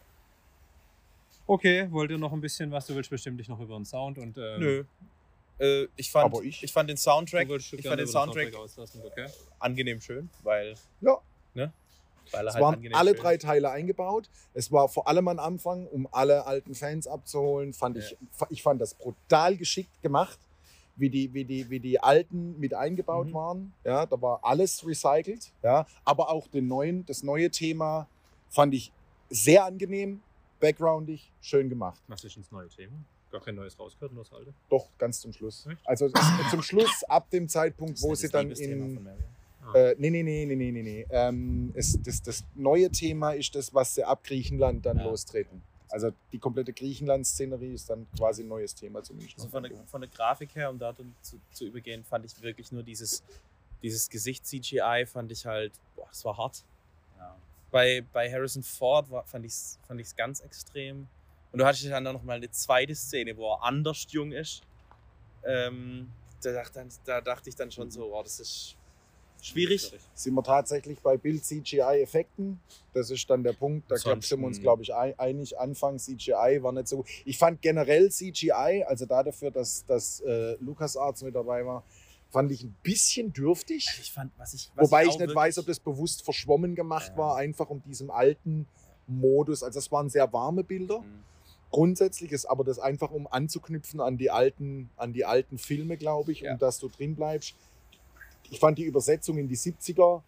Okay, 1.48 1.88
wollt 1.90 2.12
ihr 2.12 2.20
noch 2.20 2.32
ein 2.32 2.42
bisschen 2.42 2.70
was? 2.72 2.86
Du 2.86 2.96
willst 2.96 3.10
bestimmt 3.10 3.40
dich 3.40 3.48
noch 3.50 3.60
über 3.60 3.76
den 3.76 3.86
Sound 3.86 4.20
und. 4.20 4.38
Ähm, 4.38 4.60
Nö. 4.60 4.84
Äh, 5.60 5.88
ich, 5.96 6.10
fand, 6.12 6.26
Aber 6.26 6.44
ich- 6.44 6.64
ich 6.64 6.72
fand 6.72 6.90
den 6.90 6.98
Soundtrack, 6.98 7.50
ich 7.50 7.88
fand 7.88 8.00
den 8.00 8.08
Soundtrack 8.08 8.54
auslassen, 8.56 9.02
okay? 9.06 9.28
angenehm 9.60 10.00
schön, 10.02 10.30
weil 10.44 10.76
Ja. 11.02 11.18
Ne? 11.54 11.74
Weil 12.32 12.46
er 12.46 12.50
Es 12.50 12.54
halt 12.56 12.64
waren 12.64 12.94
alle 12.94 13.12
schön 13.12 13.20
drei 13.22 13.34
ist. 13.36 13.42
Teile 13.42 13.72
eingebaut. 13.72 14.30
Es 14.54 14.72
war 14.72 14.88
vor 14.88 15.08
allem 15.08 15.28
am 15.28 15.40
Anfang, 15.40 15.88
um 15.88 16.08
alle 16.12 16.46
alten 16.46 16.76
Fans 16.76 17.08
abzuholen, 17.08 17.74
fand 17.74 17.98
ich, 17.98 18.16
ich 18.50 18.62
fand 18.62 18.80
das 18.80 18.94
brutal 18.94 19.58
geschickt 19.58 20.02
gemacht, 20.04 20.38
wie 20.96 21.10
die, 21.10 21.34
wie 21.34 21.44
die, 21.44 21.70
wie 21.72 21.80
die 21.80 22.00
alten 22.00 22.60
mit 22.60 22.74
eingebaut 22.76 23.28
Mhm. 23.30 23.34
waren. 23.34 23.74
Ja, 23.84 24.06
da 24.06 24.22
war 24.22 24.40
alles 24.44 24.86
recycelt. 24.86 25.52
Ja, 25.64 25.88
aber 26.06 26.30
auch 26.30 26.48
den 26.48 26.68
neuen, 26.68 27.04
das 27.08 27.24
neue 27.24 27.50
Thema 27.50 28.08
fand 28.50 28.76
ich 28.76 28.92
sehr 29.32 29.66
angenehm, 29.66 30.22
backgroundig, 30.60 31.32
schön 31.42 31.68
gemacht. 31.68 32.00
Was 32.08 32.24
ist 32.24 32.38
das 32.38 32.52
neue 32.52 32.70
Thema? 32.70 32.94
Gar 33.32 33.42
kein 33.42 33.56
neues 33.56 33.78
rausgehört, 33.78 34.12
nur 34.14 34.24
das 34.24 34.34
alte. 34.34 34.54
Doch, 34.70 34.88
ganz 34.98 35.20
zum 35.20 35.32
Schluss. 35.34 35.68
Echt? 35.68 35.80
Also 35.88 36.10
zum 36.50 36.62
Schluss, 36.64 37.04
ab 37.08 37.30
dem 37.30 37.48
Zeitpunkt, 37.48 37.94
Das 37.96 38.02
wo 38.04 38.16
sie 38.16 38.30
dann 38.30 38.52
in. 38.52 39.04
Marion. 39.04 39.20
Äh, 39.76 39.96
nee, 40.00 40.10
nee, 40.10 40.24
nee, 40.24 40.46
nee, 40.46 40.56
nee, 40.56 40.72
nee, 40.72 40.82
nee. 40.82 41.08
Ähm, 41.12 41.72
es, 41.76 42.00
das, 42.02 42.22
das 42.24 42.44
neue 42.56 42.90
Thema 42.90 43.34
ist 43.34 43.54
das, 43.54 43.72
was 43.74 43.94
sie 43.94 44.04
ab 44.04 44.24
Griechenland 44.24 44.84
dann 44.86 44.98
Ja. 44.98 45.04
lostreten. 45.04 45.62
Also 45.92 46.12
die 46.32 46.40
komplette 46.40 46.72
Griechenland-Szenerie 46.74 47.74
ist 47.74 47.90
dann 47.90 48.08
quasi 48.18 48.44
ein 48.44 48.48
neues 48.48 48.74
Thema 48.74 49.04
zumindest. 49.04 49.38
Also 49.38 49.50
von 49.50 49.64
der, 49.64 49.72
von 49.86 50.02
der 50.02 50.10
Grafik 50.10 50.56
her, 50.56 50.70
um 50.70 50.80
da 50.80 50.96
zu, 51.22 51.40
zu 51.52 51.66
übergehen, 51.66 52.04
fand 52.04 52.26
ich 52.26 52.40
wirklich 52.42 52.72
nur 52.72 52.84
dieses, 52.84 53.24
dieses 53.84 54.10
Gesicht-CGI, 54.10 55.06
fand 55.08 55.32
ich 55.32 55.46
halt, 55.46 55.74
boah, 55.96 56.08
das 56.10 56.24
war 56.26 56.38
hart. 56.38 56.64
Ja. 57.18 57.36
Bei, 57.72 58.04
bei 58.14 58.32
Harrison 58.32 58.64
Ford 58.64 59.10
war, 59.12 59.24
fand 59.26 59.46
ich 59.46 59.52
es 59.52 59.80
fand 59.88 60.00
ich's 60.00 60.16
ganz 60.16 60.40
extrem. 60.42 61.08
Und 61.52 61.60
du 61.60 61.66
hattest 61.66 61.86
dann 61.86 62.04
noch 62.04 62.24
mal 62.24 62.34
eine 62.38 62.50
zweite 62.52 62.94
Szene, 62.96 63.36
wo 63.38 63.52
er 63.54 63.64
anders 63.64 64.06
jung 64.10 64.32
ist. 64.32 64.62
Ähm, 65.46 66.10
da, 66.44 66.52
dachte, 66.54 66.86
da 67.06 67.22
dachte 67.22 67.50
ich 67.50 67.56
dann 67.56 67.72
schon 67.72 67.90
so, 67.90 68.12
wow, 68.12 68.24
das 68.24 68.40
ist 68.40 68.76
schwierig. 69.42 69.92
Sind 70.14 70.34
wir 70.36 70.44
tatsächlich 70.44 71.00
bei 71.00 71.18
Bild-CGI-Effekten? 71.18 72.60
Das 72.94 73.10
ist 73.10 73.30
dann 73.30 73.44
der 73.44 73.54
Punkt, 73.54 73.90
da 73.90 73.96
glaub, 73.96 74.24
sind 74.24 74.40
wir 74.40 74.48
uns, 74.48 74.58
Ansonsten- 74.58 74.62
glaube 74.64 74.84
ich, 74.84 74.94
ein- 74.94 75.18
einig. 75.18 75.58
Anfang 75.58 75.98
CGI 75.98 76.60
war 76.62 76.72
nicht 76.72 76.88
so 76.88 76.98
gut. 76.98 77.08
Ich 77.26 77.38
fand 77.38 77.62
generell 77.62 78.12
CGI, 78.12 78.84
also 78.88 79.06
da 79.06 79.24
dafür, 79.24 79.50
dass, 79.52 79.86
dass 79.86 80.20
äh, 80.22 80.56
LucasArts 80.60 81.24
mit 81.24 81.36
dabei 81.36 81.66
war, 81.66 81.84
fand 82.32 82.52
ich 82.52 82.64
ein 82.64 82.76
bisschen 82.84 83.34
dürftig. 83.34 83.88
Ich 84.00 84.12
fand, 84.12 84.32
was 84.38 84.54
ich, 84.54 84.70
was 84.76 84.88
Wobei 84.88 85.04
ich, 85.06 85.10
auch 85.10 85.20
nicht 85.20 85.34
weiß, 85.34 85.58
ob 85.58 85.66
das 85.66 85.80
bewusst 85.80 86.24
verschwommen 86.24 86.76
gemacht 86.76 87.14
Ja. 87.14 87.18
war, 87.18 87.36
einfach 87.38 87.70
um 87.70 87.82
diesem 87.84 88.12
alten 88.12 88.68
Modus. 89.08 89.64
Also 89.64 89.80
es 89.80 89.92
waren 89.92 90.10
sehr 90.10 90.32
warme 90.32 90.64
Bilder. 90.64 91.00
Mhm. 91.00 91.24
Grundsätzlich 91.72 92.32
ist 92.32 92.46
aber 92.46 92.64
das 92.64 92.80
einfach, 92.80 93.12
um 93.12 93.28
anzuknüpfen 93.28 94.02
an 94.02 94.18
die 94.18 94.32
alten, 94.32 94.90
an 94.98 95.14
die 95.14 95.26
alten 95.26 95.58
Filme, 95.58 95.98
glaube 95.98 96.32
ich, 96.32 96.42
Ja. 96.42 96.54
um 96.54 96.60
dass 96.60 96.80
du 96.80 96.88
drin 96.88 97.16
bleibst. 97.16 97.56
Ich 98.50 98.60
fand 98.60 98.78
die 98.78 98.84
Übersetzung 98.86 99.38
in 99.38 99.48
die 99.48 99.58
70er, 99.58 100.24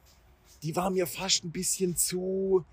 die 0.62 0.76
war 0.76 0.92
mir 0.92 1.08
fast 1.08 1.44
ein 1.44 1.52
bisschen 1.52 1.96
zu 1.96 2.64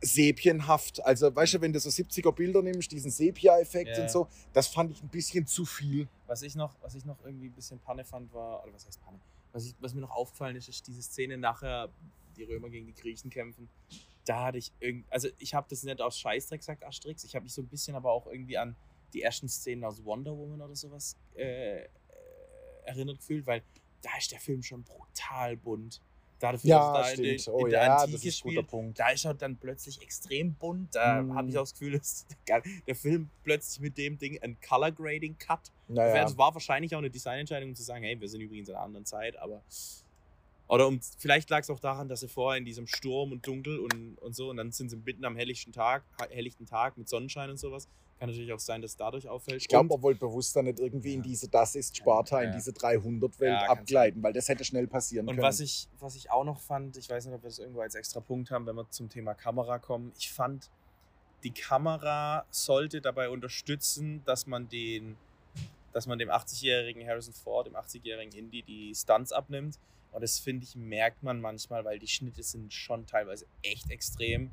sepienhaft. 0.00 1.04
Also, 1.04 1.34
weißt 1.34 1.54
du, 1.54 1.60
wenn 1.60 1.72
du 1.72 1.80
so 1.80 1.90
70er 1.90 2.32
Bilder 2.32 2.62
nimmst, 2.62 2.92
diesen 2.92 3.10
Sepia-Effekt 3.10 3.96
Ja. 3.96 4.02
und 4.04 4.10
so, 4.10 4.28
das 4.52 4.68
fand 4.68 4.90
ich 4.90 5.02
ein 5.02 5.08
bisschen 5.08 5.46
zu 5.46 5.64
viel. 5.66 6.08
Was 6.26 6.42
ich 6.42 6.54
noch, 6.54 6.74
was 6.82 6.94
ich 6.94 7.04
noch 7.04 7.18
irgendwie 7.24 7.46
ein 7.48 7.52
bisschen 7.52 7.78
Panne 7.80 8.04
fand, 8.04 8.32
war, 8.32 8.62
oder 8.64 8.72
was 8.72 8.86
heißt 8.86 9.02
Panne? 9.04 9.18
Was, 9.52 9.64
ich, 9.66 9.74
was 9.80 9.94
mir 9.94 10.00
noch 10.02 10.10
aufgefallen 10.10 10.56
ist, 10.56 10.68
ist 10.68 10.86
diese 10.86 11.02
Szene 11.02 11.36
nachher, 11.38 11.88
die 12.36 12.44
Römer 12.44 12.68
gegen 12.68 12.86
die 12.86 12.94
Griechen 12.94 13.30
kämpfen. 13.30 13.68
Da 14.26 14.44
hatte 14.46 14.58
ich 14.58 14.72
irgendwie, 14.80 15.06
also 15.10 15.28
ich 15.38 15.54
habe 15.54 15.66
das 15.70 15.82
nicht 15.84 16.00
aus 16.02 16.18
Scheißdreck 16.18 16.60
gesagt, 16.60 16.84
Asterix. 16.84 17.24
Ich 17.24 17.34
habe 17.34 17.44
mich 17.44 17.54
so 17.54 17.62
ein 17.62 17.68
bisschen 17.68 17.96
aber 17.96 18.12
auch 18.12 18.26
irgendwie 18.26 18.58
an 18.58 18.76
die 19.14 19.22
ersten 19.22 19.48
Szenen 19.48 19.84
aus 19.84 20.04
Wonder 20.04 20.36
Woman 20.36 20.60
oder 20.60 20.74
sowas 20.76 21.16
äh, 21.36 21.78
äh, 21.84 21.88
erinnert 22.84 23.18
gefühlt, 23.18 23.46
weil 23.46 23.62
da 24.02 24.10
ist 24.18 24.30
der 24.32 24.40
Film 24.40 24.62
schon 24.62 24.82
brutal 24.82 25.56
bunt. 25.56 26.00
Dafür, 26.38 26.68
Ja, 26.68 26.92
dass 26.92 26.96
er 26.96 27.02
da 27.02 27.08
in, 27.08 27.38
stimmt. 27.38 27.46
der- 27.46 27.54
Oh 27.54 27.64
in 27.64 27.70
der 27.70 27.82
ja, 27.84 27.96
Antike 27.96 28.30
spielt, 28.32 28.68
da 28.98 29.08
ist 29.08 29.24
er 29.24 29.32
dann 29.34 29.56
plötzlich 29.56 30.02
extrem 30.02 30.54
bunt. 30.54 30.94
Da 30.94 31.22
Mm. 31.22 31.34
habe 31.34 31.48
ich 31.48 31.56
auch 31.56 31.62
das 31.62 31.72
Gefühl, 31.72 31.92
dass 31.98 32.26
der 32.46 32.62
der 32.86 32.94
Film 32.94 33.30
plötzlich 33.42 33.80
mit 33.80 33.96
dem 33.96 34.18
Ding 34.18 34.38
ein 34.42 34.60
Color 34.60 34.92
Grading 34.92 35.38
Cut 35.38 35.72
Naja. 35.88 36.22
das 36.24 36.36
war 36.36 36.52
wahrscheinlich 36.52 36.94
auch 36.94 36.98
eine 36.98 37.08
Designentscheidung, 37.10 37.70
um 37.70 37.74
zu 37.74 37.82
sagen, 37.84 38.04
hey, 38.04 38.20
wir 38.20 38.28
sind 38.28 38.42
übrigens 38.42 38.68
in 38.68 38.74
einer 38.74 38.84
anderen 38.84 39.06
Zeit, 39.06 39.36
aber. 39.38 39.62
Oder 40.68 40.88
um, 40.88 41.00
vielleicht 41.18 41.48
lag 41.50 41.60
es 41.60 41.70
auch 41.70 41.78
daran, 41.78 42.08
dass 42.08 42.20
sie 42.20 42.28
vorher 42.28 42.58
in 42.58 42.64
diesem 42.64 42.86
Sturm 42.86 43.32
und 43.32 43.46
Dunkel 43.46 43.78
und, 43.78 44.16
und 44.18 44.34
so, 44.34 44.50
und 44.50 44.56
dann 44.56 44.72
sind 44.72 44.90
sie 44.90 44.96
mitten 44.96 45.24
am 45.24 45.36
helllichten 45.36 45.72
Tag, 45.72 46.02
helllichten 46.30 46.66
Tag 46.66 46.96
mit 46.98 47.08
Sonnenschein 47.08 47.50
und 47.50 47.56
sowas. 47.58 47.88
Kann 48.18 48.30
natürlich 48.30 48.52
auch 48.52 48.58
sein, 48.58 48.80
dass 48.82 48.92
es 48.92 48.96
dadurch 48.96 49.28
auffällt. 49.28 49.60
Ich 49.60 49.68
glaube, 49.68 49.92
Und- 49.92 50.00
er 50.00 50.02
wollte 50.02 50.20
bewusst 50.20 50.56
dann 50.56 50.64
nicht 50.64 50.80
irgendwie 50.80 51.12
in 51.14 51.20
Ja. 51.20 51.24
diese 51.26 51.48
Das 51.48 51.74
ist 51.76 51.96
Sparta, 51.96 52.40
in 52.40 52.48
Ja. 52.48 52.54
diese 52.56 52.72
300-Welt 52.72 53.60
Ja, 53.62 53.68
abgleiten, 53.68 54.22
weil 54.22 54.32
das 54.32 54.48
hätte 54.48 54.64
schnell 54.64 54.86
passieren 54.88 55.28
Und 55.28 55.36
können. 55.36 55.46
was 55.46 55.60
ich, 55.60 55.86
was 56.00 56.16
ich 56.16 56.30
auch 56.30 56.42
noch 56.44 56.58
fand, 56.58 56.96
ich 56.96 57.08
weiß 57.10 57.26
nicht, 57.26 57.34
ob 57.34 57.42
wir 57.42 57.50
das 57.50 57.58
irgendwo 57.58 57.82
als 57.82 57.94
extra 57.94 58.20
Punkt 58.20 58.50
haben, 58.50 58.66
wenn 58.66 58.74
wir 58.74 58.90
zum 58.90 59.08
Thema 59.10 59.34
Kamera 59.34 59.78
kommen. 59.78 60.12
Ich 60.18 60.32
fand, 60.32 60.70
die 61.44 61.50
Kamera 61.52 62.46
sollte 62.50 63.00
dabei 63.02 63.28
unterstützen, 63.28 64.22
dass 64.24 64.46
man 64.46 64.68
den, 64.70 65.16
dass 65.92 66.06
man 66.06 66.18
dem 66.18 66.30
80-jährigen 66.30 67.06
Harrison 67.06 67.34
Ford, 67.34 67.66
dem 67.66 67.76
80-jährigen 67.76 68.32
Indy, 68.36 68.62
die 68.62 68.94
Stunts 68.94 69.30
abnimmt. 69.30 69.78
Und 70.12 70.22
das 70.22 70.38
finde 70.38 70.64
ich, 70.64 70.74
merkt 70.76 71.22
man 71.22 71.40
manchmal, 71.40 71.84
weil 71.84 71.98
die 71.98 72.08
Schnitte 72.08 72.42
sind 72.42 72.72
schon 72.72 73.06
teilweise 73.06 73.46
echt 73.62 73.90
extrem. 73.90 74.50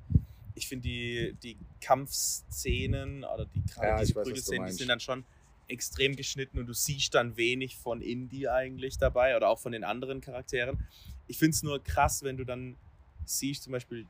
Ich 0.55 0.67
finde 0.67 0.83
die, 0.87 1.35
die 1.41 1.57
Kampfszenen 1.81 3.23
oder 3.23 3.45
die 3.45 3.61
gerade 3.65 3.87
Ja, 3.87 3.99
diese 3.99 4.13
Prügelszenen, 4.13 4.67
die 4.67 4.73
sind 4.73 4.87
dann 4.89 4.99
schon 4.99 5.25
extrem 5.67 6.15
geschnitten 6.15 6.59
und 6.59 6.67
du 6.67 6.73
siehst 6.73 7.13
dann 7.15 7.37
wenig 7.37 7.77
von 7.77 8.01
Indy 8.01 8.47
eigentlich 8.47 8.97
dabei 8.97 9.35
oder 9.37 9.49
auch 9.49 9.59
von 9.59 9.71
den 9.71 9.83
anderen 9.83 10.21
Charakteren. 10.21 10.85
Ich 11.27 11.37
finde 11.37 11.55
es 11.55 11.63
nur 11.63 11.81
krass, 11.81 12.23
wenn 12.23 12.37
du 12.37 12.43
dann 12.43 12.75
siehst, 13.25 13.63
zum 13.63 13.71
Beispiel 13.71 14.05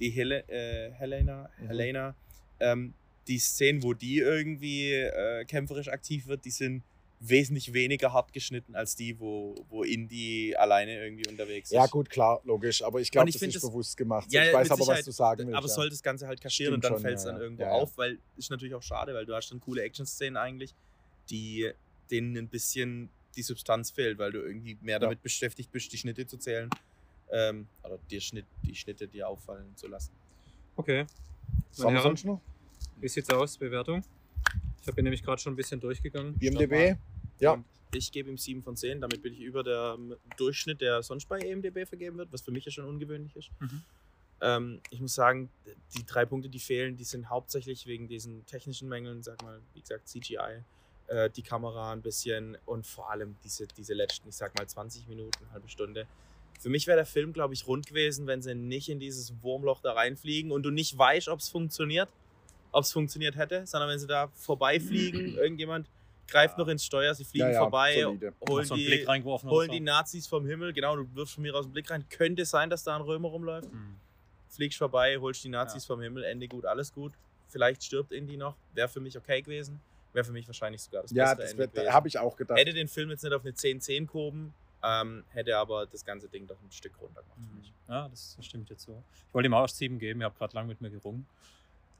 die 0.00 0.10
Hele, 0.10 0.46
äh, 0.48 0.90
Helena, 0.92 1.48
Mhm. 1.58 1.66
Helena 1.68 2.14
ähm, 2.60 2.94
die 3.28 3.38
Szenen, 3.38 3.82
wo 3.82 3.94
die 3.94 4.18
irgendwie 4.18 4.92
äh, 4.94 5.44
kämpferisch 5.44 5.88
aktiv 5.88 6.26
wird, 6.26 6.44
die 6.44 6.50
sind 6.50 6.82
wesentlich 7.24 7.72
weniger 7.72 8.12
hart 8.12 8.32
geschnitten 8.32 8.74
als 8.74 8.96
die, 8.96 9.18
wo, 9.20 9.54
wo 9.68 9.84
Indy 9.84 10.56
alleine 10.56 11.04
irgendwie 11.04 11.28
unterwegs 11.28 11.70
ist. 11.70 11.74
ja, 11.74 11.86
gut, 11.86 12.10
klar, 12.10 12.40
logisch. 12.44 12.82
Aber 12.82 13.00
ich 13.00 13.10
glaube, 13.10 13.30
das 13.30 13.40
ist 13.40 13.54
das- 13.56 13.62
bewusst 13.62 13.96
gemacht. 13.96 14.26
Ja, 14.32 14.44
ich 14.44 14.52
weiß 14.52 14.70
aber, 14.72 14.86
was 14.86 15.04
du 15.04 15.12
sagen 15.12 15.46
willst. 15.46 15.56
Aber 15.56 15.68
ja. 15.68 15.72
soll 15.72 15.88
das 15.88 16.02
Ganze 16.02 16.26
halt 16.26 16.40
kaschieren 16.40 16.72
Stimmt 16.72 16.84
und 16.84 16.92
dann 16.92 17.00
fällt 17.00 17.18
es 17.18 17.24
ja, 17.24 17.32
dann 17.32 17.40
irgendwo 17.40 17.62
Ja, 17.62 17.68
ja. 17.68 17.74
auf, 17.74 17.96
weil 17.96 18.18
ist 18.36 18.50
natürlich 18.50 18.74
auch 18.74 18.82
schade, 18.82 19.14
weil 19.14 19.24
du 19.24 19.34
hast 19.34 19.50
dann 19.50 19.60
coole 19.60 19.82
Action-Szenen 19.82 20.36
eigentlich, 20.36 20.74
die 21.30 21.70
denen 22.10 22.36
ein 22.36 22.48
bisschen 22.48 23.08
die 23.36 23.42
Substanz 23.42 23.90
fehlt, 23.90 24.18
weil 24.18 24.32
du 24.32 24.40
irgendwie 24.40 24.76
mehr 24.82 24.98
damit 24.98 25.22
beschäftigt 25.22 25.70
bist, 25.70 25.92
die 25.92 25.98
Schnitte 25.98 26.26
zu 26.26 26.36
zählen. 26.38 26.68
Ähm, 27.30 27.66
oder 27.84 27.98
dir 28.10 28.20
Schnitt, 28.20 28.44
die 28.62 28.74
Schnitte 28.74 29.06
dir 29.08 29.28
auffallen 29.28 29.74
zu 29.76 29.86
lassen. 29.86 30.10
Okay. 30.76 31.06
Was 31.70 31.78
haben 31.78 31.84
Meine 31.84 31.96
wir 31.96 32.02
Herren, 32.02 32.02
sonst 32.16 32.24
noch? 32.24 32.40
wie 33.00 33.08
sieht's 33.08 33.30
aus? 33.30 33.56
Bewertung? 33.56 34.02
Ich 34.82 34.86
habe 34.88 34.96
hier 34.96 35.04
nämlich 35.04 35.22
gerade 35.22 35.40
schon 35.40 35.52
ein 35.52 35.56
bisschen 35.56 35.80
durchgegangen. 35.80 36.34
IMDB? 36.40 36.96
Ja. 37.42 37.52
Und 37.52 37.64
ich 37.94 38.12
gebe 38.12 38.30
ihm 38.30 38.38
7 38.38 38.62
von 38.62 38.76
10, 38.76 39.00
damit 39.00 39.20
bin 39.20 39.32
ich 39.32 39.40
über 39.40 39.62
der 39.62 39.98
Durchschnitt, 40.36 40.80
der 40.80 41.02
sonst 41.02 41.28
bei 41.28 41.40
EMDB 41.40 41.86
vergeben 41.86 42.16
wird, 42.16 42.32
was 42.32 42.40
für 42.40 42.52
mich 42.52 42.64
ja 42.64 42.70
schon 42.70 42.86
ungewöhnlich 42.86 43.34
ist. 43.36 43.50
Mhm. 43.60 43.82
Ähm, 44.40 44.80
ich 44.90 45.00
muss 45.00 45.14
sagen, 45.14 45.50
die 45.96 46.06
drei 46.06 46.24
Punkte, 46.24 46.48
die 46.48 46.58
fehlen, 46.58 46.96
die 46.96 47.04
sind 47.04 47.28
hauptsächlich 47.28 47.86
wegen 47.86 48.08
diesen 48.08 48.46
technischen 48.46 48.88
Mängeln, 48.88 49.22
sag 49.22 49.42
mal, 49.42 49.60
wie 49.74 49.80
gesagt, 49.80 50.08
CGI, 50.08 50.64
äh, 51.08 51.30
die 51.30 51.42
Kamera 51.42 51.92
ein 51.92 52.00
bisschen 52.00 52.56
und 52.64 52.86
vor 52.86 53.10
allem 53.10 53.36
diese, 53.44 53.66
diese 53.66 53.94
letzten, 53.94 54.28
ich 54.28 54.36
sag 54.36 54.56
mal, 54.56 54.66
20 54.66 55.08
Minuten, 55.08 55.38
halbe 55.52 55.68
Stunde. 55.68 56.06
Für 56.60 56.70
mich 56.70 56.86
wäre 56.86 56.96
der 56.96 57.06
Film, 57.06 57.32
glaube 57.32 57.54
ich, 57.54 57.66
rund 57.66 57.86
gewesen, 57.86 58.26
wenn 58.26 58.40
sie 58.40 58.54
nicht 58.54 58.88
in 58.88 59.00
dieses 59.00 59.34
Wurmloch 59.42 59.80
da 59.80 59.92
reinfliegen 59.92 60.52
und 60.52 60.62
du 60.62 60.70
nicht 60.70 60.96
weißt, 60.96 61.28
ob 61.28 61.40
es 61.40 61.48
funktioniert, 61.48 62.08
ob 62.70 62.84
es 62.84 62.92
funktioniert 62.92 63.36
hätte, 63.36 63.66
sondern 63.66 63.90
wenn 63.90 63.98
sie 63.98 64.06
da 64.06 64.28
vorbeifliegen, 64.28 65.34
irgendjemand 65.36 65.88
greift 66.32 66.58
noch 66.58 66.66
ins 66.68 66.84
Steuer, 66.84 67.14
sie 67.14 67.24
fliegen 67.24 67.46
Ja, 67.46 67.52
ja, 67.52 67.58
vorbei, 67.60 68.00
solide. 68.02 68.32
Holen 68.48 68.64
so 68.64 68.74
einen 68.74 68.82
die, 68.82 68.86
Blick 68.88 69.08
reingeworfen 69.08 69.50
holen 69.50 69.70
die. 69.70 69.80
Nazis 69.80 70.26
vom 70.26 70.46
Himmel, 70.46 70.72
genau, 70.72 70.96
du 70.96 71.06
wirfst 71.14 71.34
von 71.34 71.42
mir 71.42 71.54
aus 71.54 71.66
den 71.66 71.72
Blick 71.72 71.90
rein. 71.90 72.04
Könnte 72.08 72.44
sein, 72.44 72.70
dass 72.70 72.82
da 72.84 72.96
ein 72.96 73.02
Römer 73.02 73.28
rumläuft. 73.28 73.70
Hm. 73.70 73.96
Fliegst 74.48 74.78
vorbei, 74.78 75.16
holst 75.18 75.44
die 75.44 75.48
Nazis 75.48 75.84
vom 75.84 76.00
Himmel, 76.00 76.24
Ende 76.24 76.48
gut, 76.48 76.64
alles 76.66 76.92
gut. 76.92 77.12
Vielleicht 77.48 77.84
stirbt 77.84 78.12
Indy 78.12 78.36
noch. 78.36 78.56
Wäre 78.74 78.88
für 78.88 79.00
mich 79.00 79.16
okay 79.16 79.42
gewesen. 79.42 79.80
Wäre 80.12 80.24
für 80.24 80.32
mich 80.32 80.46
wahrscheinlich 80.46 80.82
sogar 80.82 81.02
das 81.02 81.10
Ja, 81.12 81.24
bessere 81.26 81.36
das 81.42 81.50
Ende 81.52 81.58
wird- 81.62 81.72
gewesen. 81.74 81.92
habe 81.92 82.08
ich 82.08 82.18
auch 82.18 82.36
gedacht. 82.36 82.58
Hätte 82.58 82.72
den 82.72 82.88
Film 82.88 83.10
jetzt 83.10 83.22
nicht 83.24 83.32
auf 83.32 83.42
eine 83.44 83.54
10-10 83.54 84.06
gehoben, 84.06 84.52
ähm, 84.82 85.24
hätte 85.30 85.56
aber 85.56 85.86
das 85.86 86.04
ganze 86.04 86.28
Ding 86.28 86.46
doch 86.46 86.56
ein 86.62 86.70
Stück 86.72 86.92
runter 87.00 87.22
gemacht. 87.22 87.38
für 87.48 87.56
mich. 87.58 87.72
Ja, 87.88 88.08
das 88.08 88.36
stimmt 88.40 88.68
jetzt 88.70 88.82
so. 88.84 89.02
Ich 89.28 89.34
wollte 89.34 89.46
ihm 89.48 89.54
auch 89.54 89.68
7 89.68 89.98
geben, 89.98 90.20
ich 90.20 90.24
habe 90.24 90.36
gerade 90.38 90.54
lang 90.54 90.66
mit 90.66 90.80
mir 90.80 90.90
gerungen. 90.90 91.26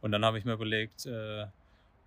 Und 0.00 0.10
dann 0.12 0.24
habe 0.24 0.38
ich 0.38 0.44
mir 0.44 0.54
überlegt, 0.54 1.06
äh, 1.06 1.46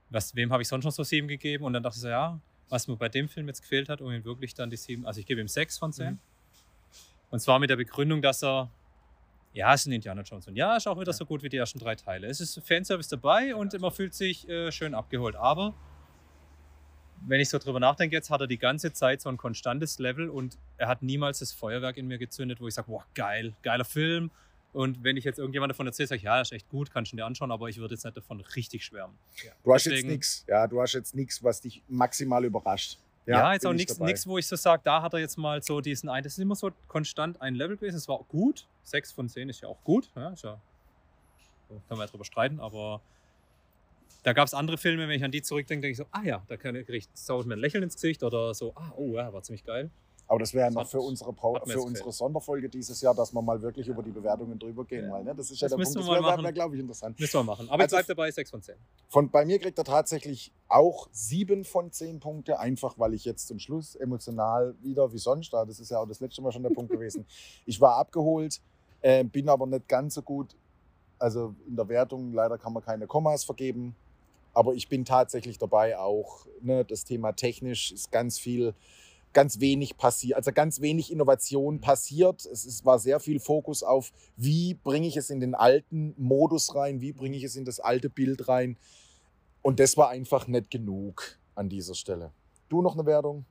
was, 0.09 0.35
wem 0.35 0.51
habe 0.51 0.61
ich 0.61 0.67
sonst 0.67 0.85
noch 0.85 0.91
so 0.91 1.03
7 1.03 1.27
gegeben? 1.27 1.63
Und 1.65 1.73
dann 1.73 1.83
dachte 1.83 1.95
ich 1.97 2.01
so, 2.01 2.09
ja, 2.09 2.39
was 2.69 2.87
mir 2.87 2.95
bei 2.95 3.09
dem 3.09 3.27
Film 3.29 3.47
jetzt 3.47 3.61
gefehlt 3.61 3.89
hat, 3.89 4.01
um 4.01 4.11
ihm 4.11 4.23
wirklich 4.23 4.53
dann 4.53 4.69
die 4.69 4.77
7, 4.77 5.05
also 5.05 5.19
ich 5.19 5.25
gebe 5.25 5.41
ihm 5.41 5.47
6 5.47 5.77
von 5.77 5.93
10. 5.93 6.13
Mhm. 6.13 6.19
Und 7.31 7.39
zwar 7.39 7.59
mit 7.59 7.69
der 7.69 7.75
Begründung, 7.75 8.21
dass 8.21 8.43
er, 8.43 8.69
ja, 9.53 9.73
es 9.73 9.81
ist 9.81 9.87
ein 9.87 9.93
Indiana 9.93 10.21
Jones 10.21 10.47
und 10.47 10.55
ja, 10.55 10.75
ist 10.77 10.87
auch 10.87 10.99
wieder 10.99 11.11
Ja. 11.11 11.17
so 11.17 11.25
gut 11.25 11.43
wie 11.43 11.49
die 11.49 11.57
ersten 11.57 11.79
drei 11.79 11.95
Teile. 11.95 12.27
Es 12.27 12.39
ist 12.39 12.59
Fanservice 12.65 13.09
dabei 13.09 13.55
und 13.55 13.79
man 13.79 13.91
fühlt 13.91 14.13
sich 14.13 14.47
äh, 14.47 14.71
schön 14.71 14.93
abgeholt. 14.93 15.35
Aber 15.35 15.73
wenn 17.27 17.39
ich 17.39 17.49
so 17.49 17.57
drüber 17.57 17.79
nachdenke, 17.79 18.15
jetzt 18.15 18.29
hat 18.29 18.41
er 18.41 18.47
die 18.47 18.57
ganze 18.57 18.93
Zeit 18.93 19.21
so 19.21 19.29
ein 19.29 19.37
konstantes 19.37 19.99
Level 19.99 20.29
und 20.29 20.57
er 20.77 20.87
hat 20.87 21.01
niemals 21.01 21.39
das 21.39 21.51
Feuerwerk 21.51 21.97
in 21.97 22.07
mir 22.07 22.17
gezündet, 22.17 22.61
wo 22.61 22.67
ich 22.67 22.73
sage, 22.73 22.87
wow, 22.89 23.03
geil, 23.15 23.53
geiler 23.63 23.85
Film, 23.85 24.29
Und 24.75 25.05
wenn 25.05 25.15
ich 25.15 25.23
jetzt 25.23 25.39
irgendjemand 25.39 25.71
davon 25.71 25.88
erzähle, 25.88 26.07
sage 26.07 26.17
ich, 26.17 26.23
ja, 26.23 26.41
ist 26.41 26.51
echt 26.51 26.67
gut, 26.67 26.91
kannst 26.91 27.13
du 27.13 27.15
dir 27.15 27.25
anschauen, 27.25 27.49
aber 27.49 27.69
ich 27.69 27.77
würde 27.77 27.95
jetzt 27.95 28.03
nicht 28.03 28.17
davon 28.17 28.41
richtig 28.41 28.83
schwärmen. 28.83 29.17
Du 29.63 29.73
hast 29.73 29.85
jetzt 29.85 29.93
Deswegen- 29.93 30.09
nichts, 30.09 30.43
ja, 30.49 30.67
du 30.67 30.81
hast 30.81 30.91
jetzt 30.91 31.15
nichts, 31.15 31.41
was 31.41 31.61
dich 31.61 31.81
maximal 31.88 32.43
überrascht. 32.43 32.99
Ja, 33.25 33.53
jetzt 33.53 33.61
bin 33.61 33.69
auch 33.69 33.73
ich 33.73 33.99
nichts, 33.99 34.27
wo 34.27 34.38
ich 34.38 34.45
so 34.45 34.57
sage, 34.57 34.81
da 34.83 35.01
hat 35.01 35.13
er 35.13 35.19
jetzt 35.19 35.38
mal 35.38 35.63
so 35.63 35.79
diesen 35.79 36.09
ein, 36.09 36.23
das 36.23 36.33
ist 36.33 36.39
immer 36.39 36.55
so 36.55 36.71
konstant 36.89 37.41
ein 37.41 37.55
Level 37.55 37.77
gewesen, 37.77 37.95
es 37.95 38.07
war 38.09 38.15
auch 38.15 38.27
gut. 38.27 38.67
Sechs 38.83 39.13
von 39.13 39.29
zehn 39.29 39.47
ist 39.47 39.61
ja 39.61 39.69
auch 39.69 39.81
gut, 39.85 40.11
ja, 40.13 40.31
ist 40.31 40.43
ja, 40.43 40.59
so 41.69 41.81
kann 41.88 41.97
man 41.97 42.05
ja 42.05 42.11
drüber 42.11 42.25
streiten, 42.25 42.59
aber 42.59 42.99
da 44.23 44.33
gab 44.33 44.45
es 44.45 44.53
andere 44.53 44.77
Filme, 44.77 45.07
wenn 45.07 45.15
ich 45.15 45.23
an 45.23 45.31
die 45.31 45.41
zurückdenke, 45.41 45.83
denke 45.83 45.91
ich 45.93 45.97
so, 45.97 46.05
ah 46.11 46.23
ja, 46.23 46.43
da 46.49 46.57
kann 46.57 46.75
ich 46.75 46.85
kriegt 46.85 47.09
mir 47.29 47.53
ein 47.55 47.59
Lächeln 47.59 47.81
ins 47.81 47.95
Gesicht 47.95 48.23
oder 48.23 48.53
so, 48.53 48.73
ah, 48.75 48.91
oh 48.97 49.15
ja, 49.15 49.31
war 49.31 49.41
ziemlich 49.41 49.63
geil. 49.63 49.89
Aber 50.27 50.39
das 50.39 50.53
wäre 50.53 50.65
ja 50.65 50.71
noch 50.71 50.88
für 50.88 50.99
unsere, 51.01 51.33
für 51.65 51.81
unsere. 51.81 52.11
Sonderfolge 52.11 52.67
dieses 52.67 52.99
Jahr, 53.01 53.13
dass 53.13 53.31
wir 53.31 53.41
mal 53.43 53.61
wirklich 53.61 53.88
über 53.88 54.01
die 54.01 54.09
Bewertungen 54.09 54.57
drüber 54.57 54.83
gehen. 54.83 55.05
Ja. 55.05 55.11
Weil, 55.11 55.23
ne? 55.23 55.35
Das 55.35 55.51
ist 55.51 55.61
ja 55.61 55.67
Das 55.67 55.77
der 55.77 55.83
Punkt. 55.83 56.09
wir 56.09 56.21
Das 56.21 56.43
wäre, 56.43 56.53
glaube 56.53 56.75
ich, 56.75 56.81
interessant. 56.81 57.19
Müssen 57.19 57.39
wir 57.39 57.43
machen. 57.43 57.69
Aber 57.69 57.83
Also- 57.83 57.95
ich 57.97 58.05
bleib 58.05 58.17
dabei, 58.17 58.31
sechs 58.31 58.49
von 58.49 58.61
zehn. 58.61 58.75
Von, 59.09 59.29
bei 59.29 59.45
mir 59.45 59.59
kriegt 59.59 59.77
er 59.77 59.83
tatsächlich 59.83 60.51
auch 60.67 61.07
sieben 61.11 61.63
von 61.63 61.91
zehn 61.91 62.19
Punkte, 62.19 62.57
einfach 62.59 62.97
weil 62.97 63.13
ich 63.13 63.23
jetzt 63.23 63.47
zum 63.47 63.59
Schluss 63.59 63.95
emotional 63.95 64.73
wieder 64.81 65.13
wie 65.13 65.19
sonst, 65.19 65.53
da, 65.53 65.63
das 65.63 65.79
ist 65.79 65.91
ja 65.91 65.99
auch 65.99 66.07
das 66.07 66.19
letzte 66.19 66.41
Mal 66.41 66.51
schon 66.51 66.63
der 66.63 66.71
Punkt 66.71 66.91
gewesen, 66.91 67.25
ich 67.67 67.79
war 67.79 67.97
abgeholt, 67.97 68.61
äh, 69.01 69.23
bin 69.23 69.47
aber 69.47 69.67
nicht 69.67 69.88
ganz 69.88 70.15
so 70.15 70.23
gut, 70.23 70.55
also 71.19 71.53
in 71.67 71.75
der 71.75 71.88
Wertung, 71.88 72.33
leider 72.33 72.57
kann 72.57 72.73
man 72.73 72.83
keine 72.83 73.05
Kommas 73.05 73.43
vergeben, 73.43 73.95
aber 74.53 74.73
ich 74.73 74.89
bin 74.89 75.05
tatsächlich 75.05 75.59
dabei 75.59 75.99
auch, 75.99 76.47
ne, 76.61 76.83
das 76.83 77.03
Thema 77.03 77.31
technisch 77.33 77.91
ist 77.91 78.11
ganz 78.11 78.39
viel, 78.39 78.73
ganz 79.36 79.60
wenig 79.60 79.98
passiert, 79.98 80.38
also 80.38 80.52
ganz 80.52 80.82
wenig 80.82 81.12
Innovation 81.12 81.82
passiert. 81.82 82.45
Es 82.45 82.65
ist, 82.65 82.86
war 82.86 82.98
sehr 82.98 83.19
viel 83.19 83.39
Fokus 83.39 83.84
auf, 83.84 84.12
wie 84.38 84.74
bringe 84.74 85.08
ich 85.08 85.17
es 85.17 85.30
in 85.30 85.39
den 85.39 85.54
alten 85.54 86.15
Modus 86.17 86.74
rein, 86.74 87.02
wie 87.02 87.12
bringe 87.12 87.38
ich 87.38 87.43
es 87.43 87.56
in 87.56 87.65
das 87.65 87.80
alte 87.80 88.10
Bild 88.10 88.48
rein. 88.48 88.78
Und 89.62 89.80
das 89.80 89.98
war 89.98 90.10
einfach 90.10 90.48
nicht 90.48 90.71
genug 90.71 91.38
an 91.54 91.69
dieser 91.69 91.95
Stelle. 91.95 92.32
Du 92.69 92.82
noch 92.82 92.95
eine 92.95 93.06
Wertung? 93.06 93.45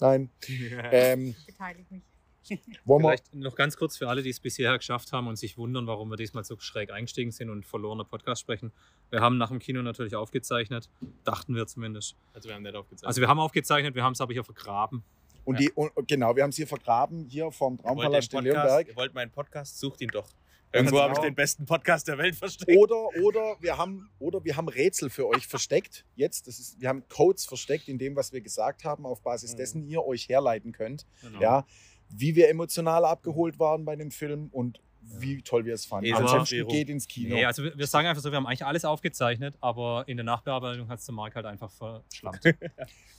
Nein. 0.00 0.30
Ähm, 0.92 1.34
Beteiligt 1.46 1.90
mich. 1.90 2.02
Vielleicht 2.44 3.34
noch 3.34 3.54
ganz 3.54 3.76
kurz 3.76 3.96
für 3.96 4.08
alle, 4.08 4.22
die 4.22 4.30
es 4.30 4.40
bisher 4.40 4.76
geschafft 4.76 5.12
haben 5.12 5.26
und 5.26 5.36
sich 5.36 5.56
wundern, 5.56 5.86
warum 5.86 6.10
wir 6.10 6.16
diesmal 6.16 6.44
so 6.44 6.58
schräg 6.58 6.90
eingestiegen 6.90 7.30
sind 7.30 7.50
und 7.50 7.66
verlorener 7.66 8.04
Podcast 8.04 8.40
sprechen. 8.42 8.72
Wir 9.10 9.20
haben 9.20 9.38
nach 9.38 9.48
dem 9.48 9.58
Kino 9.58 9.82
natürlich 9.82 10.14
aufgezeichnet, 10.14 10.88
dachten 11.24 11.54
wir 11.54 11.66
zumindest. 11.66 12.16
Also 12.32 12.48
wir 12.48 12.54
haben 12.54 12.62
nicht 12.62 12.74
aufgezeigt. 12.74 13.06
Also 13.06 13.20
wir 13.20 13.28
haben 13.28 13.40
aufgezeichnet, 13.40 13.94
wir 13.94 14.02
haben 14.02 14.12
es 14.12 14.20
aber 14.20 14.32
hier 14.32 14.44
vergraben. 14.44 15.02
und 15.44 15.58
die, 15.58 15.70
und, 15.72 15.92
genau, 16.06 16.36
wir 16.36 16.42
haben 16.42 16.50
es 16.50 16.56
hier 16.56 16.66
vergraben, 16.66 17.26
hier 17.28 17.50
vom 17.50 17.78
Traumpalast 17.78 18.32
in 18.34 18.44
Leonberg. 18.44 18.88
ihr 18.88 18.96
wollt 18.96 19.14
meinen 19.14 19.30
Podcast, 19.30 19.78
sucht 19.78 20.00
ihn 20.00 20.08
doch. 20.08 20.28
Irgendwo 20.74 20.98
habe 20.98 21.12
ich 21.12 21.18
genau. 21.18 21.28
den 21.28 21.34
besten 21.36 21.66
Podcast 21.66 22.08
der 22.08 22.18
Welt 22.18 22.34
versteckt. 22.34 22.76
Oder, 22.76 23.06
oder, 23.22 23.56
wir 23.60 23.78
haben, 23.78 24.10
oder 24.18 24.42
wir 24.44 24.56
haben 24.56 24.66
Rätsel 24.68 25.08
für 25.08 25.28
euch 25.28 25.46
versteckt. 25.46 26.04
Jetzt, 26.16 26.48
das 26.48 26.58
ist, 26.58 26.80
wir 26.80 26.88
haben 26.88 27.04
Codes 27.08 27.44
versteckt 27.44 27.86
in 27.86 27.96
dem, 27.96 28.16
was 28.16 28.32
wir 28.32 28.40
gesagt 28.40 28.82
haben, 28.82 29.06
auf 29.06 29.22
Basis 29.22 29.52
Mhm. 29.52 29.56
dessen 29.56 29.84
ihr 29.84 30.04
euch 30.04 30.28
herleiten 30.28 30.72
könnt. 30.72 31.06
Genau. 31.22 31.40
Ja, 31.40 31.66
wie 32.08 32.34
wir 32.34 32.48
emotional 32.48 33.04
abgeholt 33.04 33.58
waren 33.58 33.84
bei 33.84 33.96
dem 33.96 34.10
Film 34.10 34.48
und 34.52 34.80
wie 35.06 35.42
toll 35.42 35.64
wir 35.64 35.74
es 35.74 35.84
fanden. 35.84 36.12
Ansonsten 36.12 36.38
Zerstörung. 36.38 36.72
geht 36.72 36.88
ins 36.88 37.06
Kino. 37.06 37.34
Nee, 37.34 37.44
also 37.44 37.62
wir 37.62 37.86
sagen 37.86 38.08
einfach 38.08 38.22
so, 38.22 38.30
wir 38.30 38.36
haben 38.36 38.46
eigentlich 38.46 38.64
alles 38.64 38.84
aufgezeichnet, 38.84 39.54
aber 39.60 40.04
in 40.06 40.16
der 40.16 40.24
Nachbearbeitung 40.24 40.88
hat 40.88 40.98
es 40.98 41.06
der 41.06 41.14
Marc 41.14 41.34
halt 41.34 41.46
einfach 41.46 41.70
verschlammt. 41.70 42.40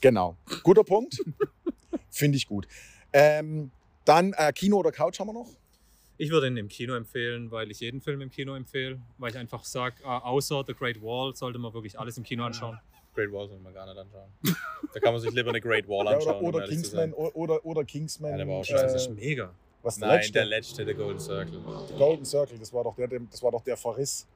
Genau. 0.02 0.38
Guter 0.62 0.84
Punkt. 0.84 1.20
Finde 2.12 2.38
ich 2.38 2.48
gut. 2.48 2.68
Ähm, 3.12 3.72
dann 4.04 4.34
äh, 4.34 4.54
Kino 4.54 4.78
oder 4.78 4.92
Couch 4.92 5.20
haben 5.20 5.28
wir 5.28 5.34
noch? 5.34 5.50
Ich 6.18 6.30
würde 6.30 6.48
ihn 6.48 6.58
im 6.58 6.68
Kino 6.68 6.94
empfehlen, 6.96 7.50
weil 7.50 7.72
ich 7.72 7.80
jeden 7.80 8.02
Film 8.02 8.22
im 8.22 8.30
Kino 8.30 8.56
empfehle, 8.56 9.02
weil 9.18 9.32
ich 9.32 9.38
einfach 9.38 9.64
sage, 9.66 10.06
außer 10.06 10.64
The 10.66 10.74
Great 10.74 11.02
Wall 11.02 11.36
sollte 11.36 11.60
man 11.60 11.74
wirklich 11.74 12.00
alles 12.00 12.18
im 12.18 12.24
Kino 12.24 12.44
anschauen. 12.44 12.80
Great 13.16 13.32
Wall 13.32 13.48
soll 13.48 13.60
man 13.60 13.74
gar 13.74 13.86
nicht 13.88 13.98
anschauen. 13.98 14.30
Da 14.94 15.00
kann 15.00 15.14
man 15.14 15.22
sich 15.22 15.32
lieber 15.32 15.50
eine 15.50 15.62
Great 15.62 15.88
Wall 15.88 16.06
Ja, 16.06 16.12
anschauen. 16.12 16.36
oder 16.36 16.40
um 16.42 16.46
oder 16.56 16.66
zu 16.66 16.72
Kingsman 16.72 17.14
oder, 17.14 17.66
oder 17.66 17.84
Kingsman. 17.86 18.32
Ja, 18.32 18.38
der 18.38 18.48
war 18.48 18.56
auch 18.56 18.62
äh, 18.62 18.66
scheiße. 18.66 18.94
Das 18.94 19.08
ist 19.08 19.16
mega. 19.16 19.54
was 19.82 19.98
der 19.98 20.08
Nein, 20.08 20.18
letzte? 20.18 20.34
der 20.34 20.46
letzte, 20.46 20.86
der 20.86 20.94
Golden 20.96 21.20
Circle. 21.20 21.60
Golden 21.98 22.26
Circle, 22.26 22.60
das 22.60 22.72
war 22.74 22.84
doch 22.84 22.96
der, 22.96 23.08
das 23.08 23.42
war 23.42 23.52
doch 23.52 23.64
der 23.64 23.78
Verriss. 23.78 24.28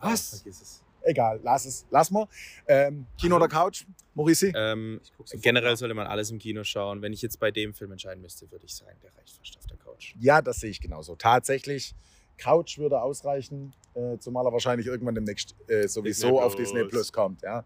Was? 0.00 0.40
Vergiss 0.40 0.60
es. 0.60 0.82
Egal, 1.02 1.38
lass 1.42 1.64
es. 1.66 1.86
Lass 1.90 2.10
mal. 2.10 2.26
Ähm, 2.66 3.06
Kino 3.18 3.36
oder 3.36 3.46
Couch? 3.48 3.84
Maurici? 4.14 4.52
Ähm, 4.56 5.00
generell 5.34 5.76
sollte 5.76 5.94
man 5.94 6.06
alles 6.08 6.30
im 6.30 6.38
Kino 6.38 6.64
schauen. 6.64 7.00
Wenn 7.00 7.12
ich 7.12 7.22
jetzt 7.22 7.38
bei 7.38 7.50
dem 7.52 7.74
Film 7.74 7.92
entscheiden 7.92 8.20
müsste, 8.22 8.50
würde 8.50 8.64
ich 8.66 8.74
sagen, 8.74 8.98
der 9.02 9.14
reicht 9.16 9.30
fast 9.36 9.56
auf 9.56 9.66
der 9.66 9.76
Couch. 9.76 10.14
Ja, 10.18 10.42
das 10.42 10.58
sehe 10.58 10.70
ich 10.70 10.80
genauso. 10.80 11.14
Tatsächlich, 11.14 11.94
Couch 12.38 12.78
würde 12.78 13.00
ausreichen, 13.00 13.72
äh, 13.94 14.18
zumal 14.18 14.46
er 14.46 14.52
wahrscheinlich 14.52 14.86
irgendwann 14.86 15.14
demnächst 15.14 15.54
äh, 15.68 15.86
sowieso 15.88 16.26
Disney 16.28 16.40
auf. 16.40 16.54
Disney 16.56 16.84
Plus 16.84 17.12
kommt. 17.12 17.42
Ja. 17.42 17.64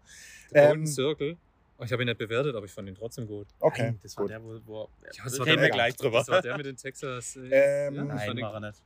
The 0.49 0.55
Golden 0.55 0.79
Ähm, 0.81 0.87
Circle. 0.87 1.37
Oh, 1.77 1.83
ich 1.83 1.91
habe 1.91 2.03
ihn 2.03 2.07
nicht 2.07 2.17
bewertet, 2.19 2.55
aber 2.55 2.65
ich 2.65 2.71
fand 2.71 2.87
ihn 2.87 2.95
trotzdem 2.95 3.25
gut. 3.27 3.47
Okay, 3.59 3.83
Nein, 3.83 3.99
das 4.03 4.15
war 4.15 4.23
gut. 4.25 4.31
der, 4.31 4.43
wo. 4.43 4.59
wo 4.65 4.89
Ja, 5.13 5.23
das 5.23 5.33
reden 5.39 5.45
der- 5.45 5.61
wir 5.61 5.69
gleich 5.71 5.95
drüber. 5.95 6.19
Das 6.19 6.27
war 6.29 6.41
der 6.41 6.55
mit 6.57 6.65
den 6.67 6.75
Texas. 6.77 7.35
Äh, 7.35 7.87
Ähm, 7.87 7.95
ja, 7.95 8.03
das 8.05 8.15
Nein, 8.27 8.41
war 8.41 8.53
er 8.53 8.59
nicht. 8.59 8.81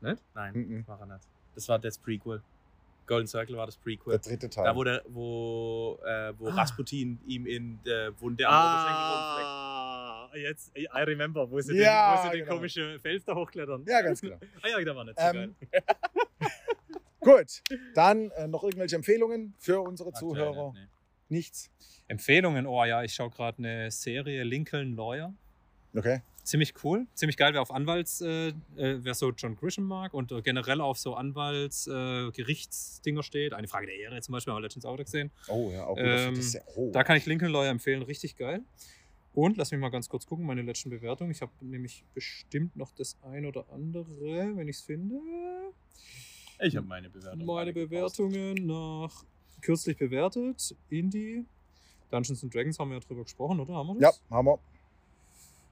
Nicht? 0.00 0.22
Nein, 0.34 0.52
Mhm. 0.54 0.84
war 0.88 0.98
er 1.00 1.06
nicht. 1.06 1.24
Das 1.54 1.68
war 1.68 1.78
das 1.78 1.98
Prequel. 1.98 2.40
Golden 3.06 3.26
Circle 3.26 3.56
war 3.56 3.66
das 3.66 3.76
Prequel. 3.76 4.12
Der 4.12 4.18
dritte 4.20 4.48
Teil. 4.48 4.64
Da, 4.64 4.74
wo, 4.74 4.84
der, 4.84 5.02
wo, 5.08 5.98
äh, 6.06 6.32
wo 6.38 6.48
Ah. 6.48 6.54
Rasputin 6.54 7.18
ihm 7.26 7.44
in 7.44 7.78
der 7.84 8.18
Wunde 8.20 8.46
am 8.48 8.54
Oberschenkel 8.54 8.94
Ah, 8.96 9.69
jetzt, 10.36 10.72
I 10.76 10.86
remember, 10.94 11.50
wo 11.50 11.60
sie, 11.60 11.76
Ja, 11.76 12.14
den, 12.14 12.18
wo 12.18 12.22
sie 12.24 12.36
den 12.36 12.44
genau. 12.44 12.56
komischen 12.56 12.98
Fels 13.00 13.24
da 13.24 13.34
hochklettern. 13.34 13.84
ja, 13.88 14.00
ganz 14.02 14.20
genau. 14.20 14.38
Ah 14.62 14.68
ja, 14.68 14.84
da 14.84 14.96
war 14.96 15.04
nicht 15.04 15.18
so 15.18 15.26
Ähm, 15.26 15.54
geil. 15.70 15.82
Gut, 17.20 17.62
dann 17.94 18.30
äh, 18.30 18.48
noch 18.48 18.64
irgendwelche 18.64 18.96
Empfehlungen 18.96 19.54
für 19.58 19.80
unsere 19.80 20.08
Aktuell 20.08 20.30
Zuhörer? 20.34 20.72
nicht, 20.72 20.80
nee. 21.28 21.36
Nichts. 21.36 21.70
Empfehlungen, 22.08 22.66
oh 22.66 22.84
ja, 22.84 23.02
ich 23.04 23.12
schaue 23.14 23.30
gerade 23.30 23.58
eine 23.58 23.90
Serie 23.90 24.42
Lincoln 24.42 24.96
Lawyer. 24.96 25.32
Okay. 25.94 26.22
Ziemlich 26.42 26.72
cool, 26.82 27.06
ziemlich 27.14 27.36
geil, 27.36 27.52
wer 27.52 27.60
auf 27.60 27.70
Anwalts, 27.70 28.22
äh, 28.22 28.48
äh, 28.48 28.54
wer 28.76 29.14
so 29.14 29.30
John 29.30 29.54
Grisham 29.54 29.84
mag 29.84 30.14
und 30.14 30.32
äh, 30.32 30.40
generell 30.40 30.80
auf 30.80 30.98
so 30.98 31.14
Anwalts, 31.14 31.86
äh, 31.86 32.30
Gerichtsdinger 32.32 33.22
steht. 33.22 33.52
Eine 33.52 33.68
Frage 33.68 33.86
der 33.86 33.96
Ehre 33.96 34.20
zum 34.22 34.32
Beispiel, 34.32 34.52
haben 34.52 34.58
wir 34.58 34.62
letztens 34.62 34.86
auch 34.86 34.96
gesehen. 34.96 35.30
Oh 35.48 35.70
ja, 35.72 35.84
auch 35.84 35.96
gut. 35.96 36.04
Ähm, 36.04 36.34
das 36.34 36.46
ist 36.46 36.54
ja, 36.54 36.62
oh. 36.76 36.90
Da 36.90 37.04
kann 37.04 37.16
ich 37.18 37.26
Lincoln 37.26 37.52
Lawyer 37.52 37.70
empfehlen, 37.70 38.02
richtig 38.02 38.36
geil. 38.36 38.62
Und 39.32 39.56
lass 39.56 39.70
mich 39.70 39.80
mal 39.80 39.90
ganz 39.90 40.08
kurz 40.08 40.26
gucken, 40.26 40.44
meine 40.44 40.62
letzten 40.62 40.90
Bewertungen. 40.90 41.30
Ich 41.30 41.40
habe 41.40 41.52
nämlich 41.60 42.04
bestimmt 42.14 42.74
noch 42.76 42.92
das 42.92 43.16
ein 43.22 43.46
oder 43.46 43.64
andere, 43.72 44.56
wenn 44.56 44.66
ich 44.68 44.76
es 44.76 44.82
finde. 44.82 45.20
Ich 46.60 46.76
habe 46.76 46.86
meine 46.86 47.08
Bewertung. 47.08 47.46
Meine 47.46 47.72
Bewertungen 47.72 48.66
nach 48.66 49.24
kürzlich 49.62 49.96
bewertet, 49.96 50.74
Indie. 50.88 51.44
Dungeons 52.10 52.42
and 52.42 52.52
Dragons 52.54 52.78
haben 52.78 52.90
wir 52.90 52.98
ja 52.98 53.00
drüber 53.06 53.22
gesprochen, 53.22 53.60
oder? 53.60 53.74
Haben 53.74 53.88
wir 53.88 54.02
ja, 54.02 54.08
das? 54.08 54.20
haben 54.30 54.46
wir. 54.46 54.58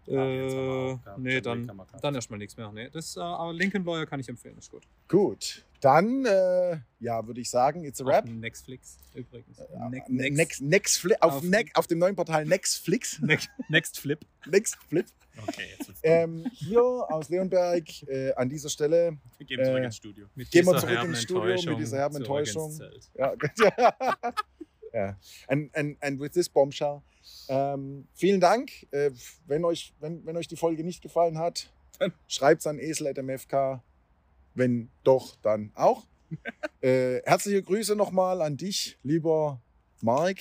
Guardians 0.07 0.55
haben 0.55 0.66
wir 0.66 0.92
Äh, 0.92 0.97
gehabt. 1.05 1.18
nee, 1.18 1.40
dann, 1.40 1.73
dann 2.01 2.14
erstmal 2.14 2.38
nichts 2.38 2.57
mehr. 2.57 2.71
Nee, 2.73 2.88
das, 2.90 3.16
äh, 3.16 3.21
aber 3.21 3.53
Lincoln 3.53 3.85
Lawyer 3.85 4.07
kann 4.07 4.21
ich 4.21 4.29
empfehlen, 4.29 4.57
ist 4.57 4.71
gut. 4.71 4.85
Gut. 5.09 5.64
Dann, 5.81 6.25
äh, 6.27 6.79
ja, 7.01 7.25
würde 7.27 7.41
ich 7.41 7.51
sagen, 7.51 7.85
it's 7.85 8.01
a 8.01 8.05
Auf 8.05 8.11
wrap. 8.11 8.25
Netflix 8.27 8.99
übrigens. 9.14 9.59
Ne- 9.91 10.03
Ne- 10.09 10.31
Next, 10.31 10.61
Nextfli 10.61 11.14
auf, 11.21 11.35
Auf- 11.35 11.43
Nex- 11.45 11.71
auf 11.75 11.87
dem 11.87 11.99
neuen 11.99 12.17
Portal 12.17 12.45
Nextflix. 12.47 13.19
Next, 13.23 13.49
Next 13.69 13.99
Flip. 13.99 14.19
Nextflip. 14.47 15.07
Okay, 15.47 15.62
jetzt 15.79 15.87
wird's 15.87 16.01
Ähm, 16.03 16.47
hier 16.53 16.83
aus 16.83 17.29
Leonberg 17.29 17.85
äh, 18.09 18.33
an 18.35 18.49
dieser 18.49 18.69
Stelle. 18.69 19.17
Wir 19.37 19.47
gehen 19.47 19.64
zurück 19.64 19.81
äh, 19.83 19.85
ins 19.85 19.97
Studio. 19.97 20.27
Mit 20.35 20.51
Gehen 20.51 20.67
wir 20.67 20.73
dieser 20.73 20.81
zurück 20.81 20.97
herben 20.97 21.11
ins 21.11 21.23
Studio 21.23 21.71
mit 21.71 21.79
dieser 21.79 21.97
herben 21.99 22.17
Enttäuschung. 22.17 22.81
Ja. 23.14 23.35
ja. 24.93 25.17
And, 25.47 25.75
and, 25.77 25.97
and 26.03 26.21
with 26.21 26.33
this 26.33 26.49
bombshell. 26.49 27.03
Ähm, 27.49 28.09
vielen 28.14 28.41
Dank. 28.41 28.71
Äh, 28.91 29.12
wenn, 29.47 29.64
euch, 29.64 29.95
wenn, 30.01 30.25
wenn 30.27 30.37
euch 30.37 30.49
die 30.49 30.57
Folge 30.57 30.83
nicht 30.83 31.03
gefallen 31.03 31.38
hat, 31.38 31.71
schreibt 32.27 32.62
es 32.62 32.67
an 32.67 32.79
esel.mfk. 32.81 33.81
Wenn 34.59 34.90
doch, 35.05 35.37
dann 35.37 35.71
auch. 35.75 36.05
äh, 36.81 37.23
herzliche 37.25 37.62
Grüße 37.62 37.94
nochmal 37.94 38.42
an 38.42 38.57
dich, 38.57 38.99
lieber 39.03 39.61
Marc. 40.03 40.38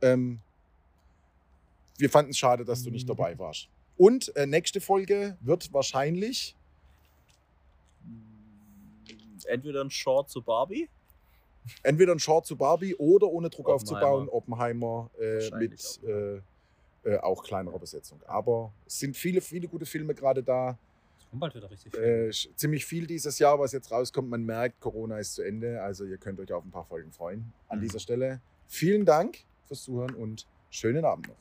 Ähm, 0.00 0.40
wir 1.98 2.08
fanden 2.08 2.30
es 2.30 2.38
schade, 2.38 2.64
dass 2.64 2.82
du 2.82 2.90
nicht 2.90 3.08
dabei 3.08 3.38
warst. 3.38 3.68
Und 3.96 4.34
äh, 4.36 4.46
nächste 4.46 4.80
Folge 4.80 5.36
wird 5.40 5.72
wahrscheinlich 5.72 6.56
Entweder 9.44 9.82
ein 9.82 9.90
Short 9.90 10.30
zu 10.30 10.40
Barbie. 10.42 10.88
entweder 11.82 12.12
ein 12.12 12.18
Short 12.20 12.46
zu 12.46 12.56
Barbie 12.56 12.94
oder 12.94 13.26
ohne 13.26 13.50
Druck 13.50 13.68
aufzubauen, 13.68 14.28
Oppenheimer 14.28 15.10
äh, 15.20 15.50
mit 15.56 16.00
äh, 16.04 16.40
äh, 17.02 17.18
auch 17.18 17.42
kleinerer 17.42 17.78
Besetzung. 17.78 18.20
Aber 18.26 18.72
es 18.86 19.00
sind 19.00 19.16
viele, 19.16 19.40
viele 19.40 19.66
gute 19.66 19.86
Filme 19.86 20.14
gerade 20.14 20.42
da. 20.42 20.78
Kommt 21.30 21.40
bald 21.40 21.54
wieder 21.54 21.70
richtig. 21.70 21.94
viel. 21.94 22.02
Äh, 22.02 22.30
ziemlich 22.56 22.84
viel 22.84 23.06
dieses 23.06 23.38
Jahr, 23.38 23.58
was 23.58 23.72
jetzt 23.72 23.90
rauskommt. 23.90 24.28
Man 24.28 24.44
merkt, 24.44 24.80
Corona 24.80 25.18
ist 25.18 25.34
zu 25.34 25.42
Ende. 25.42 25.80
Also 25.82 26.04
ihr 26.04 26.18
könnt 26.18 26.40
euch 26.40 26.52
auf 26.52 26.64
ein 26.64 26.70
paar 26.70 26.84
Folgen 26.86 27.12
freuen. 27.12 27.52
An 27.68 27.78
Mhm. 27.78 27.82
dieser 27.82 28.00
Stelle 28.00 28.40
vielen 28.66 29.04
Dank 29.04 29.38
fürs 29.66 29.82
Zuhören 29.84 30.14
und 30.14 30.46
schönen 30.70 31.04
Abend 31.04 31.28
noch. 31.28 31.36